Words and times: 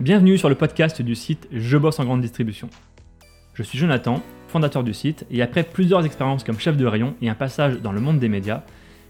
Bienvenue 0.00 0.38
sur 0.38 0.48
le 0.48 0.54
podcast 0.54 1.02
du 1.02 1.14
site 1.14 1.46
Je 1.52 1.76
bosse 1.76 2.00
en 2.00 2.06
grande 2.06 2.22
distribution. 2.22 2.70
Je 3.52 3.62
suis 3.62 3.78
Jonathan, 3.78 4.22
fondateur 4.48 4.82
du 4.82 4.94
site, 4.94 5.26
et 5.30 5.42
après 5.42 5.62
plusieurs 5.62 6.06
expériences 6.06 6.42
comme 6.42 6.58
chef 6.58 6.78
de 6.78 6.86
rayon 6.86 7.14
et 7.20 7.28
un 7.28 7.34
passage 7.34 7.82
dans 7.82 7.92
le 7.92 8.00
monde 8.00 8.18
des 8.18 8.30
médias, 8.30 8.62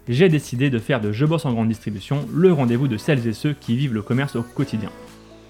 j'ai 0.09 0.27
décidé 0.27 0.69
de 0.69 0.79
faire 0.79 0.99
de 0.99 1.13
Je 1.13 1.25
bosse 1.25 1.45
en 1.45 1.53
grande 1.53 1.69
distribution 1.69 2.27
le 2.33 2.51
rendez-vous 2.51 2.89
de 2.89 2.97
celles 2.97 3.25
et 3.25 3.31
ceux 3.31 3.53
qui 3.53 3.77
vivent 3.77 3.93
le 3.93 4.01
commerce 4.01 4.35
au 4.35 4.43
quotidien. 4.43 4.89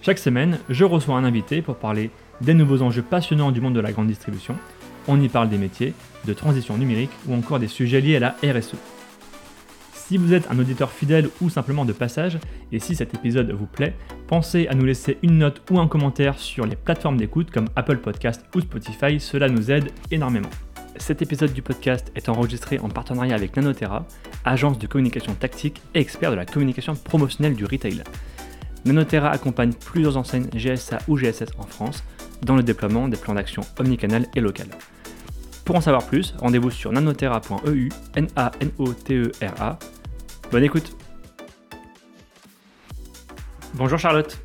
Chaque 0.03 0.19
semaine, 0.19 0.59
je 0.69 0.85
reçois 0.85 1.15
un 1.15 1.23
invité 1.23 1.63
pour 1.63 1.77
parler 1.77 2.11
des 2.41 2.53
nouveaux 2.53 2.83
enjeux 2.83 3.01
passionnants 3.01 3.51
du 3.51 3.61
monde 3.61 3.73
de 3.73 3.79
la 3.79 3.93
grande 3.93 4.09
distribution. 4.09 4.55
On 5.07 5.19
y 5.19 5.27
parle 5.27 5.49
des 5.49 5.57
métiers, 5.57 5.95
de 6.25 6.33
transition 6.33 6.77
numérique 6.77 7.09
ou 7.27 7.33
encore 7.33 7.57
des 7.57 7.67
sujets 7.67 8.01
liés 8.01 8.17
à 8.17 8.19
la 8.19 8.35
RSE. 8.43 8.75
Si 10.11 10.17
vous 10.17 10.33
êtes 10.33 10.51
un 10.51 10.59
auditeur 10.59 10.91
fidèle 10.91 11.29
ou 11.39 11.49
simplement 11.49 11.85
de 11.85 11.93
passage, 11.93 12.37
et 12.73 12.79
si 12.79 12.97
cet 12.97 13.13
épisode 13.13 13.49
vous 13.51 13.65
plaît, 13.65 13.95
pensez 14.27 14.67
à 14.67 14.75
nous 14.75 14.83
laisser 14.83 15.17
une 15.23 15.37
note 15.37 15.61
ou 15.71 15.79
un 15.79 15.87
commentaire 15.87 16.37
sur 16.37 16.65
les 16.65 16.75
plateformes 16.75 17.15
d'écoute 17.15 17.49
comme 17.49 17.69
Apple 17.77 17.99
Podcast 17.99 18.43
ou 18.53 18.59
Spotify, 18.59 19.21
cela 19.21 19.47
nous 19.47 19.71
aide 19.71 19.89
énormément. 20.11 20.49
Cet 20.97 21.21
épisode 21.21 21.53
du 21.53 21.61
podcast 21.61 22.11
est 22.13 22.27
enregistré 22.27 22.77
en 22.79 22.89
partenariat 22.89 23.35
avec 23.35 23.55
Nanotera, 23.55 24.05
agence 24.43 24.77
de 24.77 24.85
communication 24.85 25.33
tactique 25.33 25.81
et 25.95 26.01
expert 26.01 26.31
de 26.31 26.35
la 26.35 26.45
communication 26.45 26.93
promotionnelle 26.93 27.55
du 27.55 27.63
retail. 27.63 28.03
Nanotera 28.83 29.29
accompagne 29.29 29.71
plusieurs 29.71 30.17
enseignes 30.17 30.49
GSA 30.53 30.97
ou 31.07 31.15
GSS 31.15 31.53
en 31.57 31.63
France 31.63 32.03
dans 32.41 32.57
le 32.57 32.63
déploiement 32.63 33.07
des 33.07 33.15
plans 33.15 33.35
d'action 33.35 33.61
omnicanal 33.79 34.25
et 34.35 34.41
local. 34.41 34.67
Pour 35.63 35.77
en 35.77 35.81
savoir 35.81 36.05
plus, 36.05 36.33
rendez-vous 36.37 36.69
sur 36.69 36.91
nanotera.eu, 36.91 37.87
N-A-N-O-T-E-R-A, 38.15 39.79
Bonne 40.51 40.65
écoute. 40.65 40.97
Bonjour 43.73 43.97
Charlotte. 43.97 44.37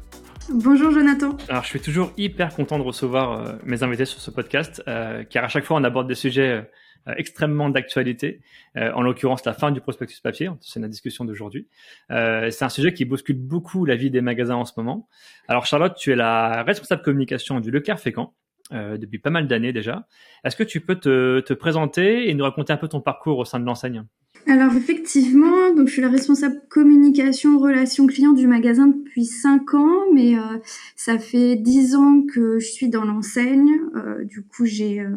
Bonjour 0.48 0.92
Jonathan. 0.92 1.36
Alors 1.48 1.64
je 1.64 1.68
suis 1.68 1.80
toujours 1.80 2.12
hyper 2.16 2.54
content 2.54 2.78
de 2.78 2.84
recevoir 2.84 3.32
euh, 3.32 3.52
mes 3.64 3.82
invités 3.82 4.04
sur 4.04 4.20
ce 4.20 4.30
podcast, 4.30 4.80
euh, 4.86 5.24
car 5.24 5.42
à 5.42 5.48
chaque 5.48 5.64
fois 5.64 5.76
on 5.76 5.82
aborde 5.82 6.06
des 6.06 6.14
sujets 6.14 6.64
euh, 7.08 7.14
extrêmement 7.16 7.70
d'actualité. 7.70 8.40
en 8.76 9.02
l'occurrence 9.02 9.44
la 9.44 9.52
fin 9.52 9.72
du 9.72 9.80
prospectus 9.80 10.20
papier, 10.20 10.48
c'est 10.60 10.78
la 10.78 10.88
discussion 10.88 11.24
d'aujourd'hui. 11.24 11.66
c'est 12.08 12.62
un 12.62 12.68
sujet 12.68 12.92
qui 12.92 13.04
bouscule 13.04 13.38
beaucoup 13.38 13.84
la 13.84 13.96
vie 13.96 14.10
des 14.10 14.20
magasins 14.20 14.56
en 14.56 14.64
ce 14.64 14.72
moment. 14.76 15.08
Alors 15.48 15.66
Charlotte, 15.66 15.96
tu 15.96 16.12
es 16.12 16.16
la 16.16 16.62
responsable 16.64 17.02
communication 17.02 17.58
du 17.60 17.70
Leclerc 17.70 18.00
Fécamp. 18.00 18.34
Depuis 18.70 19.18
pas 19.18 19.30
mal 19.30 19.46
d'années 19.46 19.72
déjà. 19.72 20.06
Est-ce 20.44 20.56
que 20.56 20.64
tu 20.64 20.80
peux 20.80 20.96
te, 20.96 21.40
te 21.40 21.54
présenter 21.54 22.28
et 22.28 22.34
nous 22.34 22.44
raconter 22.44 22.72
un 22.72 22.76
peu 22.76 22.88
ton 22.88 23.00
parcours 23.00 23.38
au 23.38 23.44
sein 23.44 23.60
de 23.60 23.64
l'enseigne? 23.64 24.04
Alors 24.48 24.76
effectivement, 24.76 25.74
donc 25.74 25.88
je 25.88 25.94
suis 25.94 26.02
la 26.02 26.08
responsable 26.08 26.60
communication 26.68 27.58
relations 27.58 28.06
clients 28.06 28.32
du 28.32 28.46
magasin 28.46 28.86
depuis 28.86 29.24
5 29.24 29.74
ans, 29.74 30.04
mais 30.14 30.38
euh, 30.38 30.58
ça 30.94 31.18
fait 31.18 31.56
10 31.56 31.96
ans 31.96 32.22
que 32.22 32.60
je 32.60 32.66
suis 32.66 32.88
dans 32.88 33.04
l'enseigne. 33.04 33.72
Euh, 33.96 34.24
du 34.24 34.42
coup, 34.42 34.64
j'ai 34.64 35.00
euh, 35.00 35.16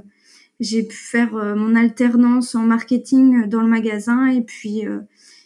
j'ai 0.59 0.83
pu 0.83 0.95
faire 0.95 1.33
mon 1.55 1.73
alternance 1.75 2.53
en 2.53 2.63
marketing 2.63 3.47
dans 3.47 3.61
le 3.61 3.69
magasin 3.69 4.27
et 4.27 4.41
puis 4.41 4.81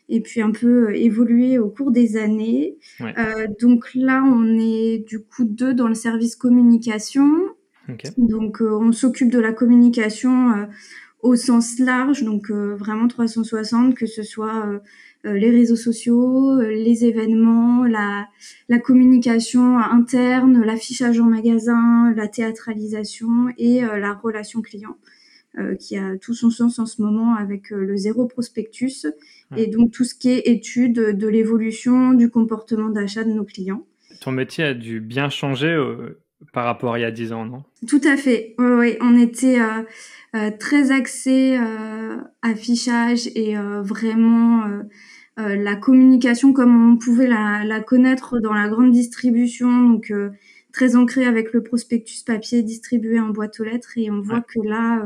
et 0.09 0.21
puis 0.21 0.41
un 0.41 0.49
peu 0.49 0.95
évoluer 0.95 1.59
au 1.59 1.69
cours 1.69 1.91
des 1.91 2.17
années. 2.17 2.77
donc 3.61 3.91
là, 3.93 4.23
on 4.25 4.57
est 4.57 5.05
du 5.07 5.19
coup 5.19 5.43
deux 5.43 5.75
dans 5.75 5.87
le 5.87 5.93
service 5.93 6.35
communication. 6.35 7.29
Donc 8.17 8.61
on 8.61 8.91
s'occupe 8.91 9.31
de 9.31 9.39
la 9.39 9.51
communication 9.51 10.67
au 11.23 11.37
sens 11.37 11.79
large, 11.79 12.23
donc 12.23 12.51
euh, 12.51 12.75
vraiment 12.75 13.07
360, 13.07 13.95
que 13.95 14.05
ce 14.05 14.23
soit 14.23 14.67
euh, 14.67 14.79
euh, 15.25 15.33
les 15.33 15.49
réseaux 15.49 15.77
sociaux, 15.77 16.61
les 16.61 17.05
événements, 17.05 17.85
la, 17.85 18.27
la 18.67 18.77
communication 18.77 19.79
interne, 19.79 20.61
l'affichage 20.61 21.21
en 21.21 21.25
magasin, 21.25 22.13
la 22.13 22.27
théâtralisation 22.27 23.47
et 23.57 23.81
la 23.81 24.13
relation 24.13 24.61
client. 24.61 24.97
qui 25.79 25.95
a 25.97 26.17
tout 26.17 26.33
son 26.33 26.49
sens 26.49 26.79
en 26.79 26.87
ce 26.87 27.01
moment 27.01 27.35
avec 27.35 27.69
le 27.69 27.95
zéro 27.95 28.25
prospectus 28.25 29.05
et 29.55 29.67
donc 29.67 29.91
tout 29.91 30.03
ce 30.03 30.15
qui 30.15 30.29
est 30.29 30.47
étude 30.47 30.95
de 30.95 31.27
l'évolution 31.27 32.13
du 32.13 32.29
comportement 32.29 32.89
d'achat 32.89 33.23
de 33.23 33.31
nos 33.31 33.45
clients. 33.45 33.85
Ton 34.19 34.31
métier 34.31 34.63
a 34.63 34.73
dû 34.73 34.99
bien 34.99 35.29
changer 35.29 35.77
par 36.51 36.65
rapport 36.65 36.93
à 36.93 36.99
il 36.99 37.03
y 37.03 37.05
a 37.05 37.11
10 37.11 37.33
ans, 37.33 37.45
non? 37.45 37.63
Tout 37.87 38.01
à 38.03 38.17
fait. 38.17 38.55
Oui, 38.57 38.65
ouais, 38.65 38.97
on 39.01 39.17
était 39.17 39.59
euh, 40.35 40.49
très 40.59 40.91
axé 40.91 41.57
euh, 41.59 42.17
affichage 42.41 43.27
et 43.35 43.55
euh, 43.55 43.83
vraiment 43.83 44.63
la 45.37 45.75
communication 45.75 46.53
comme 46.53 46.93
on 46.93 46.97
pouvait 46.97 47.25
la, 47.25 47.63
la, 47.65 47.81
connaître 47.81 48.39
dans 48.39 48.53
la 48.53 48.67
grande 48.67 48.91
distribution, 48.91 49.89
donc 49.89 50.13
très 50.71 50.95
ancré 50.95 51.25
avec 51.25 51.53
le 51.53 51.63
prospectus 51.63 52.21
papier 52.21 52.61
distribué 52.61 53.19
en 53.19 53.29
boîte 53.29 53.59
aux 53.59 53.63
lettres. 53.63 53.93
Et 53.95 54.11
on 54.11 54.21
voit 54.21 54.41
que 54.41 54.59
là, 54.63 55.03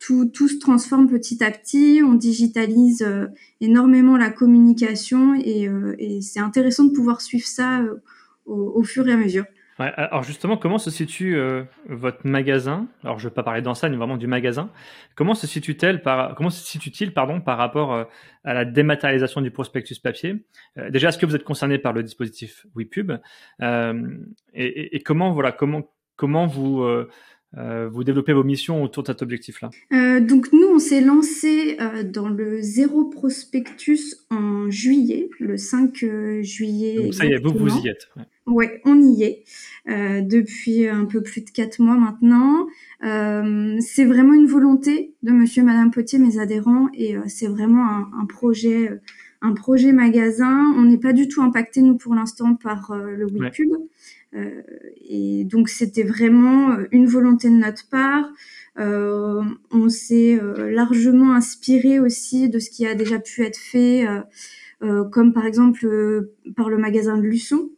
tout, 0.00 0.24
tout, 0.24 0.48
se 0.48 0.58
transforme 0.58 1.08
petit 1.08 1.44
à 1.44 1.52
petit. 1.52 2.02
On 2.04 2.14
digitalise 2.14 3.06
énormément 3.60 4.16
la 4.16 4.30
communication 4.30 5.36
et, 5.36 5.68
et 6.00 6.20
c'est 6.22 6.40
intéressant 6.40 6.86
de 6.86 6.92
pouvoir 6.92 7.20
suivre 7.20 7.46
ça 7.46 7.84
au, 8.46 8.72
au, 8.74 8.82
fur 8.82 9.06
et 9.06 9.12
à 9.12 9.16
mesure 9.16 9.44
alors 9.78 10.22
justement, 10.22 10.56
comment 10.56 10.78
se 10.78 10.90
situe 10.90 11.36
euh, 11.36 11.64
votre 11.88 12.26
magasin? 12.26 12.88
Alors 13.04 13.18
je 13.18 13.24
ne 13.24 13.30
vais 13.30 13.34
pas 13.34 13.42
parler 13.42 13.62
d'enseigne, 13.62 13.96
vraiment 13.96 14.16
du 14.16 14.26
magasin. 14.26 14.70
Comment 15.14 15.34
se 15.34 15.46
situe-t-il 15.46 16.00
pardon 17.12 17.40
par 17.40 17.58
rapport 17.58 17.92
euh, 17.92 18.04
à 18.44 18.54
la 18.54 18.64
dématérialisation 18.64 19.40
du 19.40 19.50
prospectus 19.50 19.98
papier? 19.98 20.44
Euh, 20.78 20.90
Déjà, 20.90 21.08
est-ce 21.08 21.18
que 21.18 21.26
vous 21.26 21.36
êtes 21.36 21.44
concerné 21.44 21.78
par 21.78 21.92
le 21.92 22.02
dispositif 22.02 22.66
WePub? 22.74 23.12
Et, 24.54 24.96
et, 24.96 25.00
comment 25.00 25.32
voilà 25.32 25.52
comment 25.52 25.90
comment 26.16 26.46
vous 26.46 26.84
euh, 27.58 27.88
vous 27.92 28.02
développez 28.02 28.32
vos 28.32 28.44
missions 28.44 28.82
autour 28.82 29.02
de 29.02 29.08
cet 29.08 29.20
objectif-là 29.20 29.70
euh, 29.92 30.20
Donc 30.20 30.52
nous, 30.52 30.66
on 30.74 30.78
s'est 30.78 31.02
lancé 31.02 31.76
euh, 31.80 32.02
dans 32.02 32.28
le 32.28 32.62
zéro 32.62 33.04
prospectus 33.04 34.16
en 34.30 34.70
juillet, 34.70 35.28
le 35.38 35.58
5 35.58 36.04
juillet. 36.40 37.02
Donc 37.02 37.14
ça 37.14 37.26
y 37.26 37.32
est, 37.32 37.42
vous, 37.42 37.52
vous 37.52 37.78
y 37.78 37.88
êtes. 37.88 38.08
Oui, 38.16 38.22
ouais, 38.46 38.80
on 38.84 39.00
y 39.02 39.22
est 39.24 39.44
depuis 39.86 40.88
un 40.88 41.04
peu 41.04 41.22
plus 41.22 41.42
de 41.42 41.50
quatre 41.50 41.80
mois 41.80 41.96
maintenant. 41.96 42.66
c'est 43.80 44.04
vraiment 44.04 44.34
une 44.34 44.46
volonté 44.46 45.14
de 45.22 45.32
Monsieur 45.32 45.62
et 45.62 45.66
Madame 45.66 45.90
Potier, 45.90 46.18
mes 46.18 46.38
adhérents, 46.38 46.88
et 46.94 47.16
c'est 47.26 47.48
vraiment 47.48 47.84
un, 47.86 48.10
un, 48.20 48.26
projet, 48.26 48.90
un 49.42 49.52
projet 49.52 49.92
magasin. 49.92 50.72
On 50.76 50.82
n'est 50.82 50.98
pas 50.98 51.12
du 51.12 51.28
tout 51.28 51.42
impacté 51.42 51.82
nous 51.82 51.96
pour 51.96 52.14
l'instant 52.14 52.54
par 52.54 52.96
le 52.96 53.26
WePub. 53.26 53.72
Euh, 54.34 54.62
et 55.08 55.44
donc 55.44 55.68
c'était 55.68 56.04
vraiment 56.04 56.70
euh, 56.70 56.86
une 56.90 57.06
volonté 57.06 57.48
de 57.48 57.54
notre 57.54 57.88
part. 57.88 58.30
Euh, 58.78 59.42
on 59.70 59.88
s'est 59.88 60.40
largement 60.70 61.34
inspiré 61.34 62.00
aussi 62.00 62.48
de 62.48 62.58
ce 62.58 62.70
qui 62.70 62.86
a 62.86 62.94
déjà 62.94 63.18
pu 63.18 63.42
être 63.42 63.58
fait, 63.58 64.06
comme 64.80 65.32
par 65.32 65.46
exemple 65.46 65.86
par 66.56 66.70
le 66.70 66.78
magasin 66.78 67.18
de 67.18 67.22
Luçon, 67.22 67.70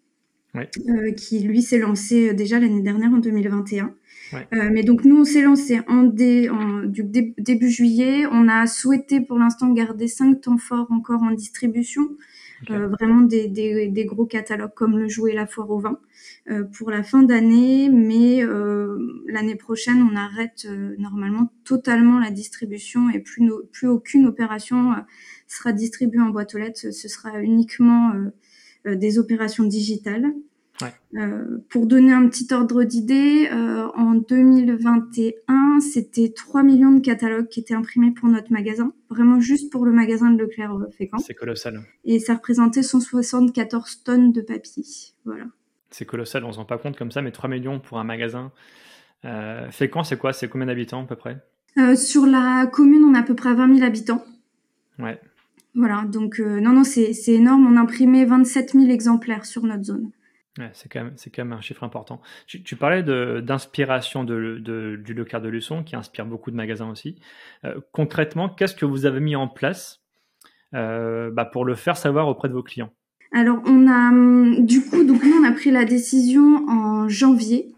qui 1.16 1.40
lui 1.40 1.62
s'est 1.62 1.78
lancé 1.78 2.32
déjà 2.32 2.60
l'année 2.60 2.80
dernière 2.80 3.12
en 3.12 3.18
2021. 3.18 3.92
Mais 4.52 4.82
donc 4.82 5.04
nous, 5.04 5.20
on 5.20 5.24
s'est 5.24 5.42
lancé 5.42 5.80
en, 5.88 6.02
dé, 6.02 6.48
en 6.48 6.82
du 6.82 7.04
début 7.04 7.70
juillet. 7.70 8.26
On 8.30 8.48
a 8.48 8.66
souhaité 8.66 9.20
pour 9.20 9.38
l'instant 9.38 9.72
garder 9.72 10.08
cinq 10.08 10.40
temps 10.40 10.58
forts 10.58 10.90
encore 10.90 11.22
en 11.22 11.30
distribution. 11.30 12.08
Euh, 12.70 12.88
vraiment 12.88 13.22
des, 13.22 13.48
des, 13.48 13.88
des, 13.88 14.04
gros 14.04 14.26
catalogues 14.26 14.74
comme 14.74 14.98
le 14.98 15.08
jouet 15.08 15.34
la 15.34 15.46
foire 15.46 15.70
au 15.70 15.80
vin 15.80 15.98
euh, 16.48 16.64
pour 16.64 16.90
la 16.90 17.02
fin 17.02 17.22
d'année, 17.22 17.90
mais 17.90 18.42
euh, 18.42 18.98
l'année 19.26 19.56
prochaine 19.56 20.02
on 20.02 20.16
arrête 20.16 20.66
normalement 20.98 21.52
totalement 21.64 22.18
la 22.18 22.30
distribution 22.30 23.10
et 23.10 23.18
plus, 23.18 23.50
plus 23.72 23.88
aucune 23.88 24.26
opération 24.26 24.94
sera 25.46 25.72
distribuée 25.72 26.20
en 26.20 26.30
boîte 26.30 26.54
aux 26.54 26.58
lettres, 26.58 26.92
ce 26.92 27.08
sera 27.08 27.40
uniquement 27.40 28.12
des 28.86 29.18
opérations 29.18 29.64
digitales. 29.64 30.32
Euh, 31.16 31.58
pour 31.68 31.86
donner 31.86 32.12
un 32.12 32.28
petit 32.28 32.52
ordre 32.52 32.82
d'idée, 32.82 33.48
euh, 33.52 33.86
en 33.94 34.14
2021, 34.14 35.80
c'était 35.80 36.32
3 36.34 36.62
millions 36.62 36.90
de 36.90 37.00
catalogues 37.00 37.48
qui 37.48 37.60
étaient 37.60 37.74
imprimés 37.74 38.10
pour 38.10 38.28
notre 38.28 38.52
magasin, 38.52 38.92
vraiment 39.08 39.40
juste 39.40 39.70
pour 39.70 39.84
le 39.84 39.92
magasin 39.92 40.30
de 40.30 40.42
Leclerc 40.42 40.76
Fécamp. 40.96 41.18
C'est 41.18 41.34
colossal. 41.34 41.82
Et 42.04 42.18
ça 42.18 42.34
représentait 42.34 42.82
174 42.82 44.02
tonnes 44.02 44.32
de 44.32 44.40
papier. 44.40 44.84
Voilà. 45.24 45.44
C'est 45.90 46.04
colossal, 46.04 46.44
on 46.44 46.52
se 46.52 46.58
rend 46.58 46.64
pas 46.64 46.78
compte 46.78 46.96
comme 46.96 47.12
ça, 47.12 47.22
mais 47.22 47.30
3 47.30 47.48
millions 47.48 47.78
pour 47.78 47.98
un 47.98 48.04
magasin. 48.04 48.50
Euh, 49.24 49.70
Fécamp, 49.70 50.02
c'est 50.02 50.18
quoi? 50.18 50.32
C'est 50.32 50.48
combien 50.48 50.66
d'habitants 50.66 51.04
à 51.04 51.06
peu 51.06 51.16
près? 51.16 51.38
Euh, 51.78 51.94
Sur 51.94 52.26
la 52.26 52.66
commune, 52.66 53.04
on 53.04 53.14
a 53.14 53.20
à 53.20 53.22
peu 53.22 53.34
près 53.34 53.54
20 53.54 53.74
000 53.76 53.86
habitants. 53.86 54.24
Ouais. 54.98 55.20
Voilà, 55.76 56.04
donc 56.04 56.38
non, 56.38 56.72
non, 56.72 56.84
c'est 56.84 57.12
énorme. 57.28 57.66
On 57.66 57.76
a 57.76 57.80
imprimé 57.80 58.24
27 58.24 58.72
000 58.72 58.90
exemplaires 58.90 59.44
sur 59.44 59.64
notre 59.64 59.82
zone 59.82 60.10
c'est 60.72 60.88
quand, 60.88 61.02
même, 61.02 61.14
quand 61.34 61.44
même 61.44 61.52
un 61.52 61.60
chiffre 61.60 61.82
important. 61.82 62.20
Tu, 62.46 62.62
tu 62.62 62.76
parlais 62.76 63.02
d'inspiration 63.02 64.24
de, 64.24 64.58
de, 64.60 64.96
du 64.96 65.14
Leclerc 65.14 65.40
de 65.40 65.48
Luçon, 65.48 65.82
qui 65.82 65.96
inspire 65.96 66.26
beaucoup 66.26 66.50
de 66.50 66.56
magasins 66.56 66.90
aussi. 66.90 67.16
Euh, 67.64 67.80
concrètement, 67.92 68.48
qu'est-ce 68.48 68.74
que 68.74 68.84
vous 68.84 69.06
avez 69.06 69.20
mis 69.20 69.36
en 69.36 69.48
place 69.48 70.00
euh, 70.74 71.30
bah, 71.30 71.44
pour 71.44 71.64
le 71.64 71.74
faire 71.74 71.96
savoir 71.96 72.28
auprès 72.28 72.48
de 72.48 72.54
vos 72.54 72.62
clients? 72.62 72.92
Alors, 73.32 73.60
on 73.66 73.88
a, 73.88 74.10
hum, 74.10 74.64
du 74.64 74.80
coup, 74.80 75.02
donc 75.04 75.24
nous, 75.24 75.34
on 75.40 75.44
a 75.44 75.52
pris 75.52 75.72
la 75.72 75.84
décision 75.84 76.68
en 76.68 77.08
janvier. 77.08 77.74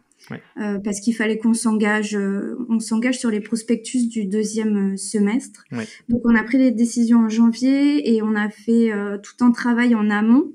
Euh, 0.61 0.79
parce 0.79 1.01
qu'il 1.01 1.15
fallait 1.15 1.39
qu'on 1.39 1.55
s'engage, 1.55 2.17
euh, 2.17 2.57
on 2.69 2.81
s'engage 2.81 3.19
sur 3.19 3.31
les 3.31 3.41
prospectus 3.41 4.09
du 4.09 4.25
deuxième 4.25 4.95
euh, 4.95 4.97
semestre. 4.97 5.65
Donc 6.09 6.23
on 6.25 6.35
a 6.35 6.43
pris 6.43 6.59
les 6.59 6.73
décisions 6.73 7.27
en 7.27 7.29
janvier 7.29 8.13
et 8.13 8.23
on 8.23 8.35
a 8.35 8.49
fait 8.49 8.91
tout 9.23 9.45
un 9.45 9.53
travail 9.53 9.95
en 9.95 10.11
amont. 10.11 10.53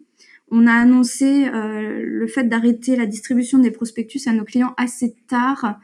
On 0.52 0.68
a 0.68 0.74
annoncé 0.74 1.50
le 1.50 2.28
fait 2.28 2.44
d'arrêter 2.44 2.98
la 2.98 3.06
distribution 3.06 3.58
des 3.58 3.72
prospectus 3.72 4.28
à 4.28 4.34
nos 4.34 4.44
clients 4.44 4.74
assez 4.76 5.16
tard, 5.28 5.80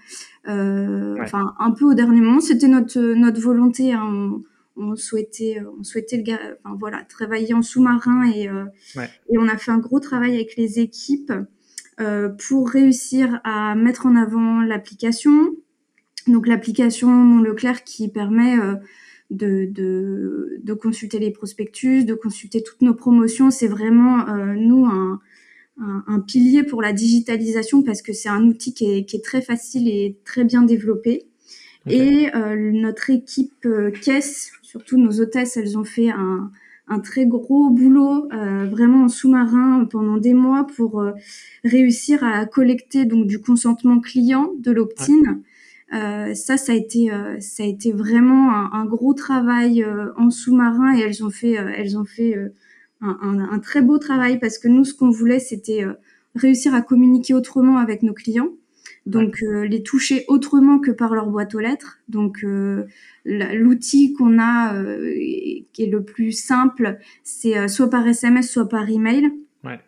enfin 0.46 1.54
un 1.58 1.72
peu 1.72 1.86
au 1.86 1.94
dernier 1.94 2.20
moment. 2.20 2.42
C'était 2.42 2.68
notre 2.68 3.00
notre 3.00 3.40
volonté. 3.40 3.94
Hein 3.94 4.42
on 4.78 4.96
souhaitait, 4.96 5.60
euh, 5.60 5.70
on 5.80 5.84
souhaitait 5.84 6.18
le, 6.18 6.34
enfin, 6.64 6.78
voilà, 6.80 7.04
travailler 7.04 7.54
en 7.54 7.62
sous-marin 7.62 8.30
et, 8.32 8.48
euh, 8.48 8.66
et 9.30 9.38
on 9.38 9.48
a 9.48 9.58
fait 9.58 9.72
un 9.72 9.80
gros 9.80 10.00
travail 10.00 10.36
avec 10.36 10.56
les 10.56 10.80
équipes 10.80 11.34
euh, 12.00 12.30
pour 12.30 12.70
réussir 12.70 13.42
à 13.44 13.76
mettre 13.76 14.06
en 14.06 14.16
avant 14.16 14.62
l'application. 14.62 15.52
Donc 16.28 16.48
l'application 16.48 17.10
Mon 17.10 17.42
Leclerc 17.42 17.84
qui 17.84 18.10
permet 18.10 18.58
de, 19.30 19.66
de, 19.70 20.60
de, 20.64 20.74
consulter 20.74 21.20
les 21.20 21.32
prospectus, 21.32 22.06
de 22.06 22.14
consulter 22.14 22.64
toutes 22.64 22.82
nos 22.82 22.94
promotions. 22.94 23.52
C'est 23.52 23.68
vraiment, 23.68 24.26
nous, 24.56 24.86
un, 24.86 25.20
un, 25.78 26.20
pilier 26.20 26.64
pour 26.64 26.82
la 26.82 26.94
digitalisation 26.94 27.84
parce 27.84 28.02
que 28.02 28.14
c'est 28.14 28.30
un 28.30 28.44
outil 28.44 28.74
qui 28.74 28.86
est, 28.92 29.06
qui 29.06 29.18
est, 29.18 29.24
très 29.24 29.42
facile 29.42 29.88
et 29.90 30.18
très 30.24 30.44
bien 30.44 30.64
développé. 30.64 31.28
Et 31.90 32.28
notre 32.72 33.10
équipe 33.10 33.68
caisse 34.02 34.52
surtout 34.68 34.98
nos 34.98 35.22
hôtesses, 35.22 35.56
elles 35.56 35.78
ont 35.78 35.86
fait 35.86 36.10
un, 36.10 36.52
très 37.04 37.26
gros 37.26 37.70
boulot 37.70 38.28
euh, 38.32 38.68
vraiment 38.70 39.06
en 39.06 39.08
sous-marin 39.10 39.86
pendant 39.90 40.18
des 40.18 40.34
mois 40.34 40.68
pour 40.76 41.02
euh, 41.02 41.12
réussir 41.64 42.24
à 42.24 42.46
collecter 42.46 43.06
donc 43.06 43.28
du 43.28 43.40
consentement 43.40 44.00
client 44.00 44.52
de 44.60 44.72
l'opt-in. 44.72 45.40
Euh, 45.94 46.34
ça, 46.34 46.58
ça 46.58 46.74
a 46.74 46.76
été, 46.76 47.10
ça 47.40 47.64
a 47.64 47.66
été 47.66 47.92
vraiment 47.92 48.74
un, 48.74 48.86
gros 48.86 49.14
travail 49.14 49.86
en 50.18 50.30
sous-marin 50.30 50.98
et 50.98 51.02
elles 51.02 51.24
ont 51.24 51.30
fait, 51.30 51.54
elles 51.54 51.98
ont 51.98 52.06
fait 52.06 52.36
un, 53.02 53.40
un, 53.52 53.60
très 53.60 53.82
beau 53.82 53.98
travail 53.98 54.40
parce 54.40 54.58
que 54.58 54.68
nous, 54.68 54.84
ce 54.86 54.94
qu'on 54.94 55.12
voulait, 55.12 55.40
c'était 55.40 55.86
réussir 56.36 56.74
à 56.74 56.82
communiquer 56.82 57.34
autrement 57.34 57.78
avec 57.78 58.04
nos 58.04 58.14
clients. 58.14 58.50
Donc 59.08 59.42
euh, 59.42 59.66
les 59.66 59.84
toucher 59.84 60.26
autrement 60.28 60.80
que 60.80 60.92
par 60.92 61.16
leur 61.16 61.28
boîte 61.28 61.56
aux 61.56 61.60
lettres. 61.60 62.00
Donc 62.10 62.44
euh, 62.44 62.86
l'outil 63.26 64.14
qu'on 64.14 64.38
a 64.38 64.76
euh, 64.76 65.14
qui 65.72 65.84
est 65.84 65.90
le 65.90 66.04
plus 66.04 66.34
simple, 66.34 67.00
c'est 67.24 67.68
soit 67.70 67.90
par 67.90 68.06
SMS, 68.06 68.52
soit 68.52 68.68
par 68.68 68.90
email. 68.90 69.32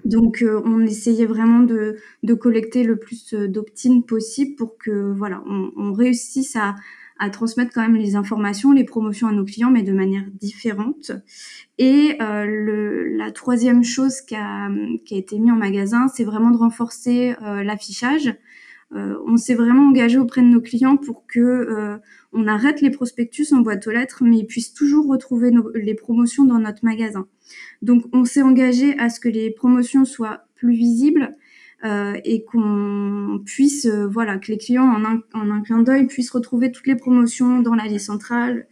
Donc 0.05 0.43
on 0.65 0.81
essayait 0.81 1.25
vraiment 1.25 1.59
de, 1.59 1.97
de 2.23 2.33
collecter 2.33 2.83
le 2.83 2.97
plus 2.97 3.33
d'opt-in 3.33 4.01
possible 4.01 4.55
pour 4.55 4.77
que 4.77 5.11
voilà, 5.13 5.43
on, 5.47 5.71
on 5.77 5.93
réussisse 5.93 6.55
à, 6.55 6.75
à, 7.17 7.29
transmettre 7.29 7.71
quand 7.73 7.81
même 7.81 7.95
les 7.95 8.15
informations, 8.15 8.71
les 8.71 8.83
promotions 8.83 9.27
à 9.27 9.31
nos 9.31 9.45
clients, 9.45 9.71
mais 9.71 9.83
de 9.83 9.93
manière 9.93 10.25
différente. 10.39 11.11
Et 11.77 12.17
le, 12.19 13.15
la 13.17 13.31
troisième 13.31 13.83
chose 13.83 14.21
qui 14.21 14.35
a, 14.35 14.69
qui 15.05 15.15
a 15.15 15.17
été 15.17 15.39
mis 15.39 15.51
en 15.51 15.55
magasin, 15.55 16.07
c'est 16.07 16.23
vraiment 16.23 16.51
de 16.51 16.57
renforcer 16.57 17.35
l'affichage. 17.41 18.33
Euh, 18.95 19.15
on 19.25 19.37
s'est 19.37 19.53
vraiment 19.53 19.87
engagé 19.89 20.17
auprès 20.17 20.41
de 20.41 20.47
nos 20.47 20.61
clients 20.61 20.97
pour 20.97 21.27
que 21.27 21.39
euh, 21.39 21.97
on 22.33 22.47
arrête 22.47 22.81
les 22.81 22.89
prospectus 22.89 23.53
en 23.53 23.59
boîte 23.59 23.85
aux 23.85 23.91
lettres, 23.91 24.23
mais 24.23 24.39
ils 24.39 24.47
puissent 24.47 24.73
toujours 24.73 25.07
retrouver 25.07 25.51
les 25.75 25.93
promotions 25.93 26.45
dans 26.45 26.59
notre 26.59 26.83
magasin. 26.83 27.27
Donc, 27.81 28.05
on 28.13 28.25
s'est 28.25 28.41
engagé 28.41 28.97
à 28.97 29.09
ce 29.09 29.19
que 29.19 29.29
les 29.29 29.51
promotions 29.51 30.05
soient 30.05 30.45
plus 30.55 30.73
visibles 30.73 31.35
euh, 31.85 32.17
et 32.25 32.43
qu'on 32.43 33.41
puisse, 33.45 33.87
voilà, 33.87 34.37
que 34.37 34.51
les 34.51 34.57
clients 34.57 34.89
en 34.89 35.05
un, 35.05 35.21
en 35.33 35.51
un 35.51 35.61
clin 35.61 35.83
d'œil 35.83 36.07
puissent 36.07 36.31
retrouver 36.31 36.71
toutes 36.71 36.87
les 36.87 36.95
promotions 36.95 37.61
dans 37.61 37.75
l'allée 37.75 37.99
centrale 37.99 38.67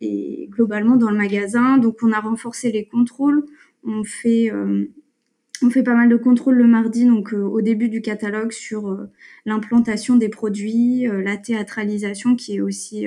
et 0.00 0.48
globalement 0.50 0.96
dans 0.96 1.10
le 1.10 1.16
magasin. 1.16 1.78
Donc, 1.78 1.98
on 2.02 2.12
a 2.12 2.20
renforcé 2.20 2.72
les 2.72 2.86
contrôles. 2.86 3.44
On 3.84 4.02
fait 4.02 4.50
on 5.62 5.70
fait 5.70 5.82
pas 5.82 5.94
mal 5.94 6.08
de 6.08 6.16
contrôles 6.16 6.56
le 6.56 6.66
mardi, 6.66 7.06
donc 7.06 7.32
euh, 7.32 7.42
au 7.42 7.60
début 7.60 7.88
du 7.88 8.00
catalogue, 8.00 8.52
sur 8.52 8.88
euh, 8.88 9.10
l'implantation 9.46 10.16
des 10.16 10.28
produits, 10.28 11.08
euh, 11.08 11.22
la 11.22 11.36
théâtralisation 11.36 12.36
qui 12.36 12.56
est 12.56 12.60
aussi 12.60 13.06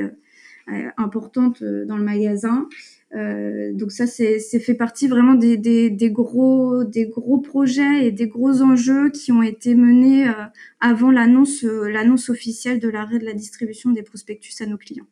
importante 0.97 1.63
dans 1.63 1.95
le 1.95 2.03
magasin. 2.03 2.67
donc 3.13 3.89
ça, 3.89 4.05
c'est 4.05 4.59
fait 4.59 4.73
partie 4.73 5.07
vraiment 5.07 5.33
des, 5.33 6.11
gros, 6.11 6.83
des 6.83 7.05
gros 7.05 7.37
projets 7.37 8.05
et 8.05 8.11
des 8.11 8.27
gros 8.27 8.61
enjeux 8.61 9.09
qui 9.09 9.31
ont 9.31 9.41
été 9.41 9.75
menés 9.75 10.29
avant 10.81 11.09
l'annonce 11.09 11.63
l'annonce 11.63 12.29
officielle 12.29 12.81
de 12.81 12.89
l'arrêt 12.89 13.17
de 13.17 13.25
la 13.25 13.31
distribution 13.31 13.91
des 13.91 14.03
prospectus 14.03 14.61
à 14.61 14.65
nos 14.65 14.75
clients. 14.75 15.07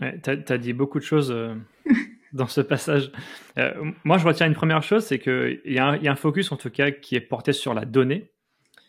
Ouais, 0.00 0.18
tu 0.22 0.30
as, 0.30 0.58
dit 0.58 0.72
beaucoup 0.72 0.98
de 0.98 1.04
choses 1.04 1.36
dans 2.34 2.48
ce 2.48 2.60
passage. 2.60 3.10
Euh, 3.58 3.72
moi, 4.02 4.18
je 4.18 4.26
retiens 4.26 4.46
une 4.46 4.54
première 4.54 4.82
chose, 4.82 5.04
c'est 5.04 5.18
qu'il 5.18 5.60
y, 5.64 5.78
a 5.78 5.88
un 5.92 6.16
focus, 6.16 6.52
en 6.52 6.56
tout 6.56 6.68
cas, 6.68 6.90
qui 6.90 7.14
est 7.14 7.20
porté 7.20 7.52
sur 7.52 7.72
la 7.72 7.84
donnée. 7.84 8.30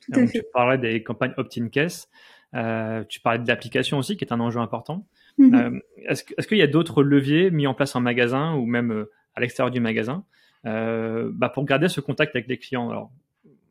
Donc, 0.09 0.31
tu 0.31 0.41
parlais 0.53 0.77
des 0.77 1.01
campagnes 1.03 1.33
opt-in 1.37 1.69
case. 1.69 2.09
Euh, 2.55 3.03
tu 3.07 3.19
parlais 3.19 3.39
de 3.39 3.47
l'application 3.47 3.97
aussi, 3.97 4.17
qui 4.17 4.25
est 4.25 4.33
un 4.33 4.39
enjeu 4.39 4.59
important. 4.59 5.07
Mhm. 5.37 5.55
Euh, 5.55 5.79
est-ce, 6.07 6.47
qu'il 6.47 6.57
y 6.57 6.63
a 6.63 6.67
d'autres 6.67 7.03
leviers 7.03 7.51
mis 7.51 7.67
en 7.67 7.73
place 7.73 7.95
en 7.95 8.01
magasin 8.01 8.55
ou 8.55 8.65
même 8.65 9.05
à 9.35 9.41
l'extérieur 9.41 9.71
du 9.71 9.79
magasin 9.79 10.25
bah, 10.63 11.49
pour 11.53 11.65
garder 11.65 11.87
ce 11.87 12.01
contact 12.01 12.35
avec 12.35 12.47
les 12.47 12.57
clients? 12.57 12.89
Alors, 12.89 13.11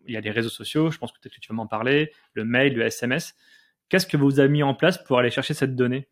il 0.06 0.15
y 0.15 0.17
a 0.17 0.20
les 0.20 0.31
réseaux 0.31 0.50
sociaux, 0.50 0.91
je 0.91 0.99
pense 0.99 1.12
que 1.12 1.29
que 1.29 1.41
tu 1.41 1.49
vas 1.49 1.55
m'en 1.55 1.67
parler, 1.67 2.12
le 2.35 2.44
mail, 2.44 2.75
le 2.75 2.82
SMS. 2.82 3.35
Qu'est-ce 3.88 4.06
que 4.06 4.17
vous 4.17 4.38
avez 4.38 4.49
mis 4.49 4.62
en 4.62 4.75
place 4.75 5.03
pour 5.03 5.19
aller 5.19 5.31
chercher 5.31 5.55
cette 5.55 5.75
donnée? 5.75 6.06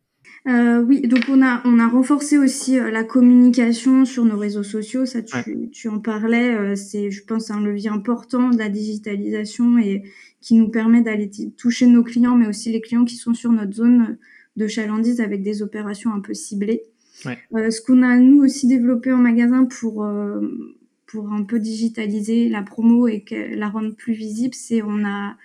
Euh, 0.45 0.83
oui, 0.83 1.01
donc 1.01 1.21
on 1.29 1.41
a 1.41 1.61
on 1.65 1.79
a 1.79 1.87
renforcé 1.87 2.37
aussi 2.37 2.77
euh, 2.77 2.91
la 2.91 3.03
communication 3.03 4.03
sur 4.03 4.25
nos 4.25 4.37
réseaux 4.37 4.63
sociaux. 4.63 5.05
Ça, 5.05 5.21
tu, 5.21 5.69
tu 5.71 5.87
en 5.87 5.99
parlais. 5.99 6.53
Euh, 6.53 6.75
c'est, 6.75 7.11
je 7.11 7.23
pense, 7.23 7.49
un 7.49 7.61
levier 7.61 7.89
important 7.89 8.49
de 8.49 8.57
la 8.57 8.67
digitalisation 8.69 9.77
et 9.77 10.03
qui 10.41 10.55
nous 10.55 10.67
permet 10.67 11.01
d'aller 11.01 11.29
toucher 11.57 11.87
nos 11.87 12.03
clients, 12.03 12.35
mais 12.35 12.47
aussi 12.47 12.71
les 12.71 12.81
clients 12.81 13.05
qui 13.05 13.15
sont 13.15 13.33
sur 13.33 13.51
notre 13.51 13.73
zone 13.73 14.17
de 14.57 14.67
chalandise 14.67 15.21
avec 15.21 15.43
des 15.43 15.61
opérations 15.61 16.13
un 16.13 16.19
peu 16.19 16.33
ciblées. 16.33 16.83
Ouais. 17.25 17.71
ce 17.71 17.79
qu'on 17.79 18.01
a 18.01 18.17
nous 18.17 18.43
aussi 18.43 18.67
développé 18.67 19.13
en 19.13 19.17
magasin 19.17 19.65
pour 19.65 20.05
pour 21.05 21.31
un 21.31 21.43
peu 21.43 21.59
digitaliser 21.59 22.49
la 22.49 22.63
promo 22.63 23.07
et 23.07 23.21
que, 23.21 23.55
la 23.55 23.69
rendre 23.69 23.95
plus 23.95 24.13
visible, 24.13 24.55
c'est 24.55 24.81
on 24.81 25.05
a 25.05 25.37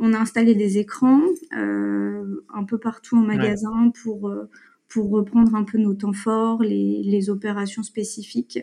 on 0.00 0.14
a 0.14 0.18
installé 0.18 0.54
des 0.54 0.78
écrans 0.78 1.20
euh, 1.56 2.09
un 2.52 2.64
peu 2.64 2.78
partout 2.78 3.16
en 3.16 3.22
magasin 3.22 3.92
pour, 4.02 4.28
euh, 4.28 4.48
pour 4.88 5.10
reprendre 5.10 5.54
un 5.54 5.64
peu 5.64 5.78
nos 5.78 5.94
temps 5.94 6.12
forts, 6.12 6.62
les, 6.62 7.02
les 7.02 7.30
opérations 7.30 7.82
spécifiques 7.82 8.58